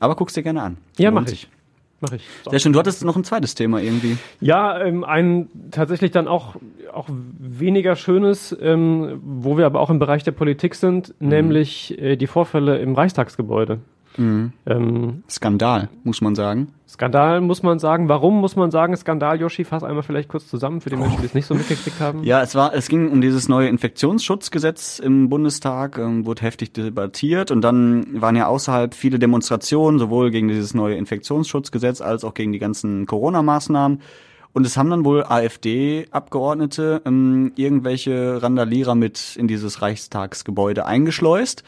[0.00, 0.72] Aber guck's dir gerne an.
[0.72, 0.78] Mhm.
[0.98, 1.44] Ja, mache sich.
[1.44, 1.48] ich.
[2.00, 2.22] Mach ich.
[2.44, 2.50] So.
[2.50, 2.72] Sehr schön.
[2.72, 4.18] Du hattest noch ein zweites Thema irgendwie.
[4.40, 6.56] Ja, ähm, ein tatsächlich dann auch,
[6.92, 12.16] auch weniger schönes, ähm, wo wir aber auch im Bereich der Politik sind, nämlich äh,
[12.16, 13.80] die Vorfälle im Reichstagsgebäude.
[14.18, 16.72] Ähm, Skandal, muss man sagen.
[16.88, 18.08] Skandal muss man sagen.
[18.08, 19.64] Warum muss man sagen Skandal, Yoshi?
[19.64, 22.22] Fass einmal vielleicht kurz zusammen für die Menschen, die es nicht so mitgekriegt haben.
[22.24, 27.50] Ja, es war, es ging um dieses neue Infektionsschutzgesetz im Bundestag, ähm, wurde heftig debattiert
[27.50, 32.52] und dann waren ja außerhalb viele Demonstrationen, sowohl gegen dieses neue Infektionsschutzgesetz als auch gegen
[32.52, 34.00] die ganzen Corona-Maßnahmen.
[34.52, 41.62] Und es haben dann wohl AfD-Abgeordnete ähm, irgendwelche Randalierer mit in dieses Reichstagsgebäude eingeschleust,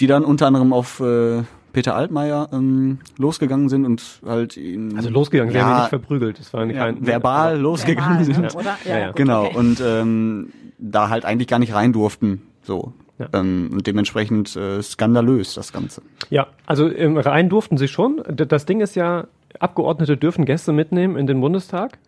[0.00, 1.42] die dann unter anderem auf äh,
[1.72, 5.76] Peter Altmaier ähm, losgegangen sind und halt ihn Also losgegangen, sie haben Ja.
[5.76, 6.38] ihn nicht verprügelt.
[6.38, 8.56] Das war ja, kein, verbal losgegangen Verbal, sind.
[8.56, 8.78] oder?
[8.84, 9.12] Ja, ja.
[9.12, 9.56] Genau, okay.
[9.56, 12.42] und ähm, da halt eigentlich gar nicht rein durften.
[12.62, 12.92] So.
[13.18, 13.28] Ja.
[13.34, 16.02] Ähm, und dementsprechend äh, skandalös das Ganze.
[16.30, 18.22] Ja, also ähm, rein durften sie schon.
[18.28, 19.26] D das Ding ist ja,
[19.58, 21.98] Abgeordnete dürfen Gäste mitnehmen in den Bundestag,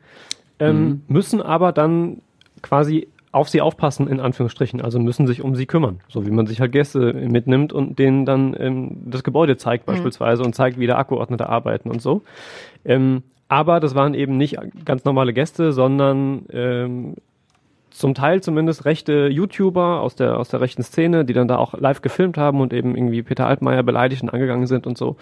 [0.59, 2.23] ähm, müssen aber dann
[2.63, 6.47] quasi auf sie aufpassen, in Anführungsstrichen, also müssen sich um sie kümmern, so wie man
[6.47, 10.87] sich halt Gäste mitnimmt und denen dann ähm, das Gebäude zeigt beispielsweise und zeigt, wie
[10.87, 12.23] da Abgeordnete arbeiten und so.
[12.85, 17.15] Ähm, aber das waren eben nicht ganz normale Gäste, sondern ähm,
[17.91, 21.79] zum Teil zumindest rechte YouTuber aus der, aus der rechten Szene, die dann da auch
[21.79, 25.17] live gefilmt haben und eben irgendwie Peter Altmaier beleidigt und angegangen sind und so.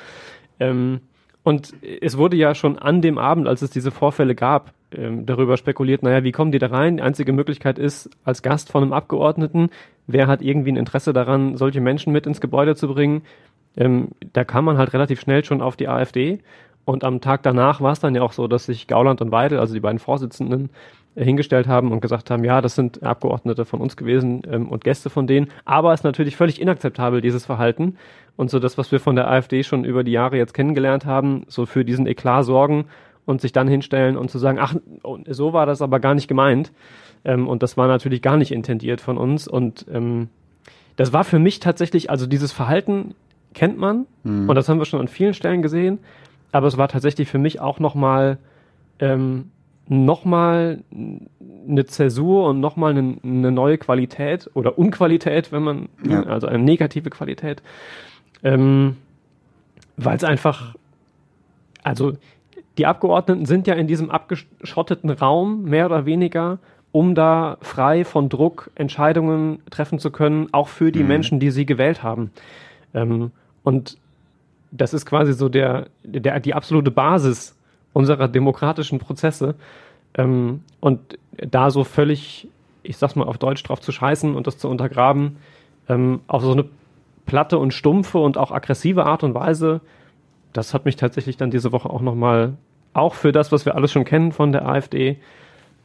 [0.59, 1.01] Ähm,
[1.43, 5.57] und es wurde ja schon an dem Abend, als es diese Vorfälle gab, ähm, darüber
[5.57, 6.97] spekuliert, naja, wie kommen die da rein?
[6.97, 9.71] Die einzige Möglichkeit ist, als Gast von einem Abgeordneten,
[10.07, 13.23] wer hat irgendwie ein Interesse daran, solche Menschen mit ins Gebäude zu bringen?
[13.77, 16.41] Ähm, da kam man halt relativ schnell schon auf die AfD.
[16.85, 19.59] Und am Tag danach war es dann ja auch so, dass sich Gauland und Weidel,
[19.59, 20.71] also die beiden Vorsitzenden,
[21.15, 24.83] äh, hingestellt haben und gesagt haben, ja, das sind Abgeordnete von uns gewesen ähm, und
[24.83, 25.51] Gäste von denen.
[25.65, 27.97] Aber es ist natürlich völlig inakzeptabel, dieses Verhalten.
[28.37, 31.45] Und so das, was wir von der AfD schon über die Jahre jetzt kennengelernt haben,
[31.49, 32.87] so für diesen Eklat sorgen
[33.27, 34.75] und sich dann hinstellen und zu sagen, ach,
[35.29, 36.73] so war das aber gar nicht gemeint.
[37.25, 39.47] Ähm, und das war natürlich gar nicht intendiert von uns.
[39.47, 40.29] Und ähm,
[40.97, 43.15] das war für mich tatsächlich, also dieses Verhalten
[43.55, 44.07] kennt man
[44.49, 45.99] und das haben wir schon an vielen Stellen gesehen,
[46.53, 48.39] aber es war tatsächlich für mich auch nochmal
[49.01, 49.51] ähm,
[49.89, 50.85] nochmal
[51.69, 56.23] eine Zäsur und nochmal eine, eine neue Qualität oder Unqualität, wenn man, Ja.
[56.25, 57.61] also eine negative Qualität,
[58.45, 58.97] ähm,
[59.97, 60.77] weil es einfach,
[61.83, 62.13] also
[62.81, 66.61] die Abgeordneten sind ja in diesem abgeschotteten Raum, mehr oder weniger,
[66.93, 71.67] um da frei von Druck Entscheidungen treffen zu können, auch für die Menschen, die sie
[71.67, 72.31] gewählt haben.
[72.95, 73.33] Ähm,
[73.65, 73.99] und
[74.71, 77.55] das ist quasi so der, der, die absolute Basis
[77.93, 79.57] unserer demokratischen Prozesse.
[80.15, 82.49] Ähm, und da so völlig,
[82.83, 85.37] ich sag's mal auf Deutsch drauf zu scheißen und das zu untergraben,
[85.87, 86.65] ähm, auf so eine
[87.27, 89.83] platte und stumpfe und auch aggressive Art und Weise,
[90.53, 92.55] das hat mich tatsächlich dann diese Woche auch nochmal,
[92.93, 95.19] auch für das, was wir alles schon kennen von der AfD,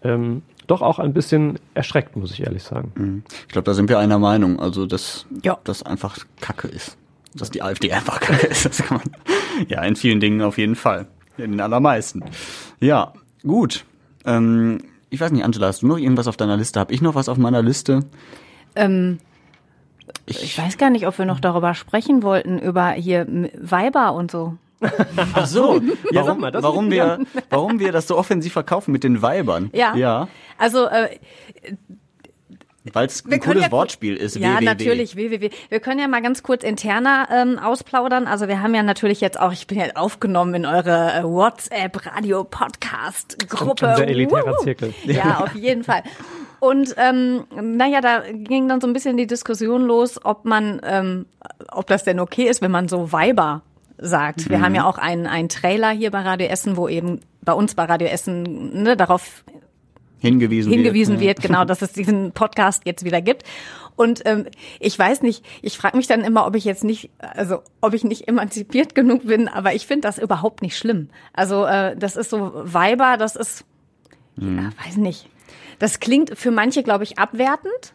[0.03, 3.23] ähm, doch auch ein bisschen erschreckt, muss ich ehrlich sagen.
[3.47, 4.59] Ich glaube, da sind wir einer Meinung.
[4.59, 5.57] Also, dass Ja.
[5.63, 6.97] das einfach Kacke ist.
[7.35, 8.65] Dass die AfD einfach Kacke ist.
[8.65, 11.07] Das kann man, ja, in vielen Dingen auf jeden Fall.
[11.37, 12.23] In den allermeisten.
[12.79, 13.85] Ja, gut.
[14.25, 14.79] Ähm,
[15.11, 16.79] ich weiß nicht, Angela, hast du noch irgendwas auf deiner Liste?
[16.79, 18.05] Habe ich noch was auf meiner Liste?
[18.75, 19.19] Ähm,
[20.25, 23.27] ich weiß gar nicht, ob wir noch darüber sprechen wollten, über hier
[23.61, 24.55] Weiber und so.
[25.33, 27.19] Ach so, Ja, sag warum, mal, das- warum, wir,
[27.49, 29.69] warum wir das so offensiv verkaufen mit den Weibern.
[29.73, 29.95] Ja.
[29.95, 31.09] Ja, Also äh,
[32.93, 34.35] weil es ein cooles ja- Wortspiel ist.
[34.35, 34.65] Ja, www.
[34.65, 35.49] natürlich, www.
[35.69, 38.27] Wir können ja mal ganz kurz interner ähm, ausplaudern.
[38.27, 43.87] Also wir haben ja natürlich jetzt auch, ich bin ja aufgenommen in eure äh, WhatsApp-Radio-Podcast-Gruppe.
[43.89, 44.63] Unser elitärer Wuhu.
[44.63, 44.93] Zirkel.
[45.05, 46.03] Ja, auf jeden Fall.
[46.59, 51.25] Und ähm, naja, da ging dann so ein bisschen die Diskussion los, ob man, ähm,
[51.71, 53.61] ob das denn okay ist, wenn man so Weiber
[53.97, 54.49] sagt.
[54.49, 57.75] Wir haben ja auch einen, einen Trailer hier bei Radio Essen, wo eben bei uns
[57.75, 59.43] bei Radio Essen ne, darauf
[60.19, 61.37] hingewiesen, hingewiesen wird.
[61.39, 63.43] wird, genau, dass es diesen Podcast jetzt wieder gibt.
[63.95, 64.45] Und ähm,
[64.79, 68.03] ich weiß nicht, ich frage mich dann immer, ob ich jetzt nicht, also ob ich
[68.03, 71.09] nicht emanzipiert genug bin, aber ich finde das überhaupt nicht schlimm.
[71.31, 73.63] Also äh, das ist so Weiber, das ist,
[74.37, 75.29] ja, weiß nicht.
[75.79, 77.93] Das klingt für manche, glaube ich, abwertend.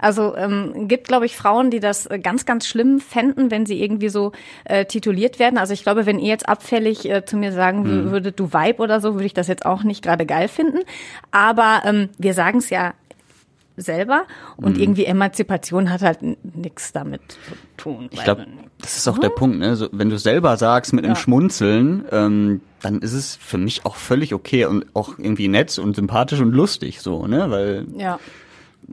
[0.00, 3.82] Also ähm, gibt, glaube ich, Frauen, die das äh, ganz, ganz schlimm fänden, wenn sie
[3.82, 4.32] irgendwie so
[4.64, 5.58] äh, tituliert werden.
[5.58, 8.10] Also ich glaube, wenn ihr jetzt abfällig äh, zu mir sagen mhm.
[8.10, 10.80] würdet, du Vibe oder so, würde ich das jetzt auch nicht gerade geil finden.
[11.30, 12.94] Aber ähm, wir sagen es ja
[13.78, 14.24] selber
[14.56, 14.82] und mhm.
[14.82, 17.38] irgendwie Emanzipation hat halt nichts damit zu
[17.76, 18.08] tun.
[18.10, 18.46] Ich glaube,
[18.80, 19.20] das ist auch mhm.
[19.22, 19.58] der Punkt.
[19.58, 19.76] Ne?
[19.76, 21.20] So, wenn du selber sagst mit einem ja.
[21.20, 25.96] Schmunzeln, ähm, dann ist es für mich auch völlig okay und auch irgendwie nett und
[25.96, 27.50] sympathisch und lustig so, ne?
[27.50, 28.18] Weil ja.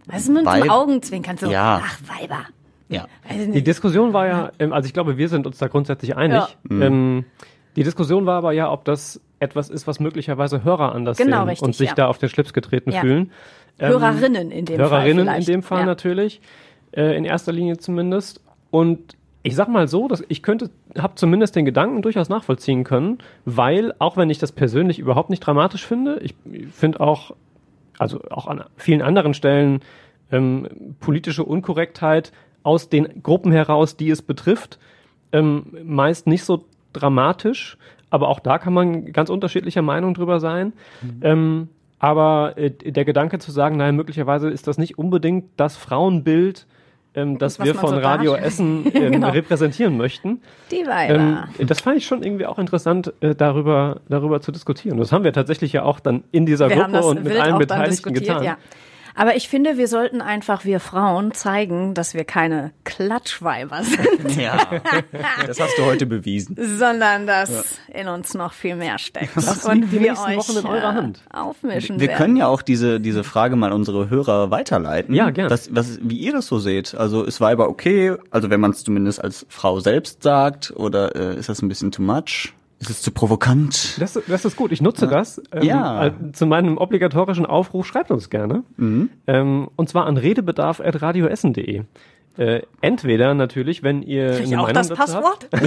[0.07, 1.49] Was ist mit dem Augenzwinkern so?
[1.49, 1.81] Ja.
[1.83, 2.45] Ach, Weiber.
[2.89, 3.07] Ja.
[3.31, 6.37] Die Diskussion war ja, ähm, also ich glaube, wir sind uns da grundsätzlich einig.
[6.37, 6.49] Ja.
[6.63, 6.81] Mhm.
[6.81, 7.25] Ähm,
[7.75, 11.49] die Diskussion war aber ja, ob das etwas ist, was möglicherweise Hörer anders genau, sehen
[11.49, 11.95] richtig, und sich ja.
[11.95, 13.01] da auf den Schlips getreten ja.
[13.01, 13.31] fühlen.
[13.79, 14.99] Ähm, Hörerinnen in dem Hörerinnen Fall.
[14.99, 15.85] Hörerinnen in dem Fall ja.
[15.85, 16.41] natürlich,
[16.91, 18.41] äh, in erster Linie zumindest.
[18.71, 23.19] Und ich sag mal so, dass ich könnte, habe zumindest den Gedanken durchaus nachvollziehen können,
[23.45, 26.33] weil auch wenn ich das persönlich überhaupt nicht dramatisch finde, ich
[26.71, 27.35] finde auch,
[27.97, 29.81] also auch an vielen anderen Stellen
[30.31, 32.31] ähm, politische Unkorrektheit
[32.63, 34.79] aus den Gruppen heraus, die es betrifft,
[35.31, 37.77] ähm, meist nicht so dramatisch,
[38.09, 40.73] aber auch da kann man ganz unterschiedlicher Meinung drüber sein.
[41.01, 41.19] Mhm.
[41.21, 41.69] Ähm,
[41.99, 46.67] aber äh, der Gedanke zu sagen, nein, möglicherweise ist das nicht unbedingt das Frauenbild,
[47.15, 48.47] ähm, das wir von so Radio darstellt.
[48.53, 49.29] Essen ähm, genau.
[49.29, 50.41] repräsentieren möchten.
[50.71, 51.47] Die Weiber.
[51.59, 54.97] Ähm, das fand ich schon irgendwie auch interessant, äh, darüber, darüber zu diskutieren.
[54.97, 58.13] Das haben wir tatsächlich ja auch dann in dieser wir Gruppe und mit allen Beteiligten
[58.13, 58.43] getan.
[58.43, 58.57] Ja.
[59.15, 64.35] Aber ich finde, wir sollten einfach, wir Frauen, zeigen, dass wir keine Klatschweiber sind.
[64.35, 64.57] Ja,
[65.47, 66.57] das hast du heute bewiesen.
[66.59, 68.01] Sondern dass ja.
[68.01, 69.35] in uns noch viel mehr steckt.
[69.35, 71.21] Das und wir euch Wochen in eurer Hand.
[71.31, 72.17] aufmischen Wir werden.
[72.17, 75.15] können ja auch diese, diese Frage mal unsere Hörer weiterleiten.
[75.15, 75.49] Ja, gerne.
[75.49, 76.95] Was, was, wie ihr das so seht.
[76.95, 78.15] Also ist Weiber okay?
[78.31, 81.91] Also wenn man es zumindest als Frau selbst sagt oder äh, ist das ein bisschen
[81.91, 82.53] too much?
[82.79, 83.99] Ist es zu provokant?
[83.99, 84.71] Das, das ist gut.
[84.71, 85.11] Ich nutze ja.
[85.11, 85.41] das.
[85.51, 86.13] Ähm, ja.
[86.33, 88.63] Zu meinem obligatorischen Aufruf schreibt uns gerne.
[88.77, 89.09] Mhm.
[89.27, 91.83] Ähm, und zwar an redebedarf.radioessen.de.
[92.37, 95.47] Äh, entweder natürlich, wenn ihr Krieg eine auch Meinung das Passwort?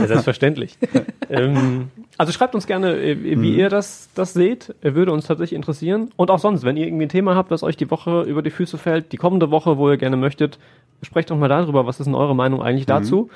[0.00, 0.78] Ja, selbstverständlich.
[1.28, 3.44] ähm, also schreibt uns gerne, äh, wie mhm.
[3.44, 4.74] ihr das, das seht.
[4.80, 6.10] Würde uns tatsächlich interessieren.
[6.16, 8.50] Und auch sonst, wenn ihr irgendwie ein Thema habt, das euch die Woche über die
[8.50, 10.58] Füße fällt, die kommende Woche, wo ihr gerne möchtet,
[11.02, 11.86] sprecht doch mal darüber.
[11.86, 12.92] Was ist denn eure Meinung eigentlich mhm.
[12.92, 13.30] dazu?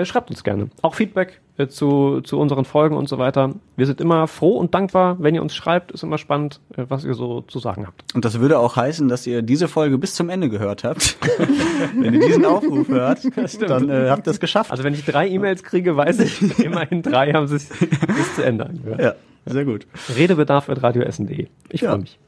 [0.00, 0.68] Äh, schreibt uns gerne.
[0.82, 3.54] Auch Feedback äh, zu, zu unseren Folgen und so weiter.
[3.76, 5.92] Wir sind immer froh und dankbar, wenn ihr uns schreibt.
[5.92, 8.02] Ist immer spannend, äh, was ihr so zu sagen habt.
[8.14, 11.16] Und das würde auch heißen, dass ihr diese Folge bis zum Ende gehört habt.
[11.98, 13.20] wenn ihr diesen Aufruf hört,
[13.68, 14.70] dann äh, habt ihr es geschafft.
[14.70, 18.44] Also wenn ich drei E-Mails kriege, weiß ich, immerhin drei haben sie es bis zu
[18.44, 19.00] Ende angehört.
[19.00, 19.14] Ja,
[19.46, 19.86] sehr gut.
[20.16, 21.48] Redebedarf at radioessen.de.
[21.68, 21.90] Ich ja.
[21.90, 22.18] freue mich.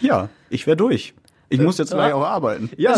[0.00, 1.14] Ja, ich wäre durch.
[1.48, 2.70] Ich muss jetzt gleich auch arbeiten.
[2.76, 2.96] Ja,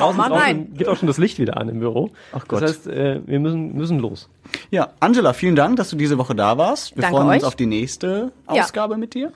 [0.00, 2.10] Draußen, Mann, draußen geht auch schon das Licht wieder an im Büro.
[2.32, 2.62] Ach Gott.
[2.62, 4.28] Das heißt, äh, wir müssen, müssen los.
[4.70, 6.96] Ja, Angela, vielen Dank, dass du diese Woche da warst.
[6.96, 7.36] Wir Danke freuen euch.
[7.36, 8.98] uns auf die nächste Ausgabe ja.
[8.98, 9.32] mit dir.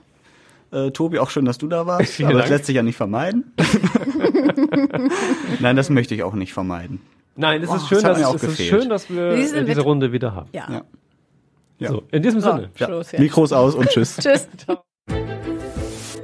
[0.72, 2.12] Äh, Tobi, auch schön, dass du da warst.
[2.12, 2.48] Vielen aber Dank.
[2.48, 3.52] das lässt sich ja nicht vermeiden.
[5.60, 7.00] Nein, das möchte ich auch nicht vermeiden.
[7.36, 10.34] Nein, es, oh, ist, schön, dass, es ist schön, dass wir diese, diese Runde wieder
[10.34, 10.48] haben.
[10.52, 10.66] Ja.
[10.70, 10.82] ja.
[11.78, 11.88] ja.
[11.90, 12.70] So, in diesem Sinne.
[12.76, 12.86] Ja.
[12.86, 14.16] Schluss, Mikros aus und tschüss.
[14.20, 14.48] tschüss.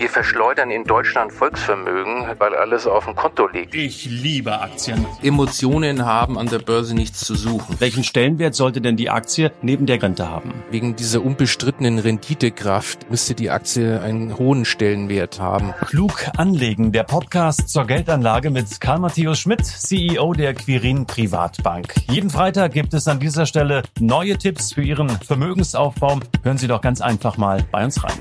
[0.00, 3.74] Wir verschleudern in Deutschland Volksvermögen, weil alles auf dem Konto liegt.
[3.74, 5.04] Ich liebe Aktien.
[5.22, 7.76] Emotionen haben an der Börse nichts zu suchen.
[7.80, 10.54] Welchen Stellenwert sollte denn die Aktie neben der Rente haben?
[10.70, 15.74] Wegen dieser unbestrittenen Renditekraft müsste die Aktie einen hohen Stellenwert haben.
[15.86, 21.92] Klug anlegen, der Podcast zur Geldanlage mit Karl Matthäus Schmidt, CEO der Quirin Privatbank.
[22.10, 26.20] Jeden Freitag gibt es an dieser Stelle neue Tipps für Ihren Vermögensaufbau.
[26.42, 28.16] Hören Sie doch ganz einfach mal bei uns rein.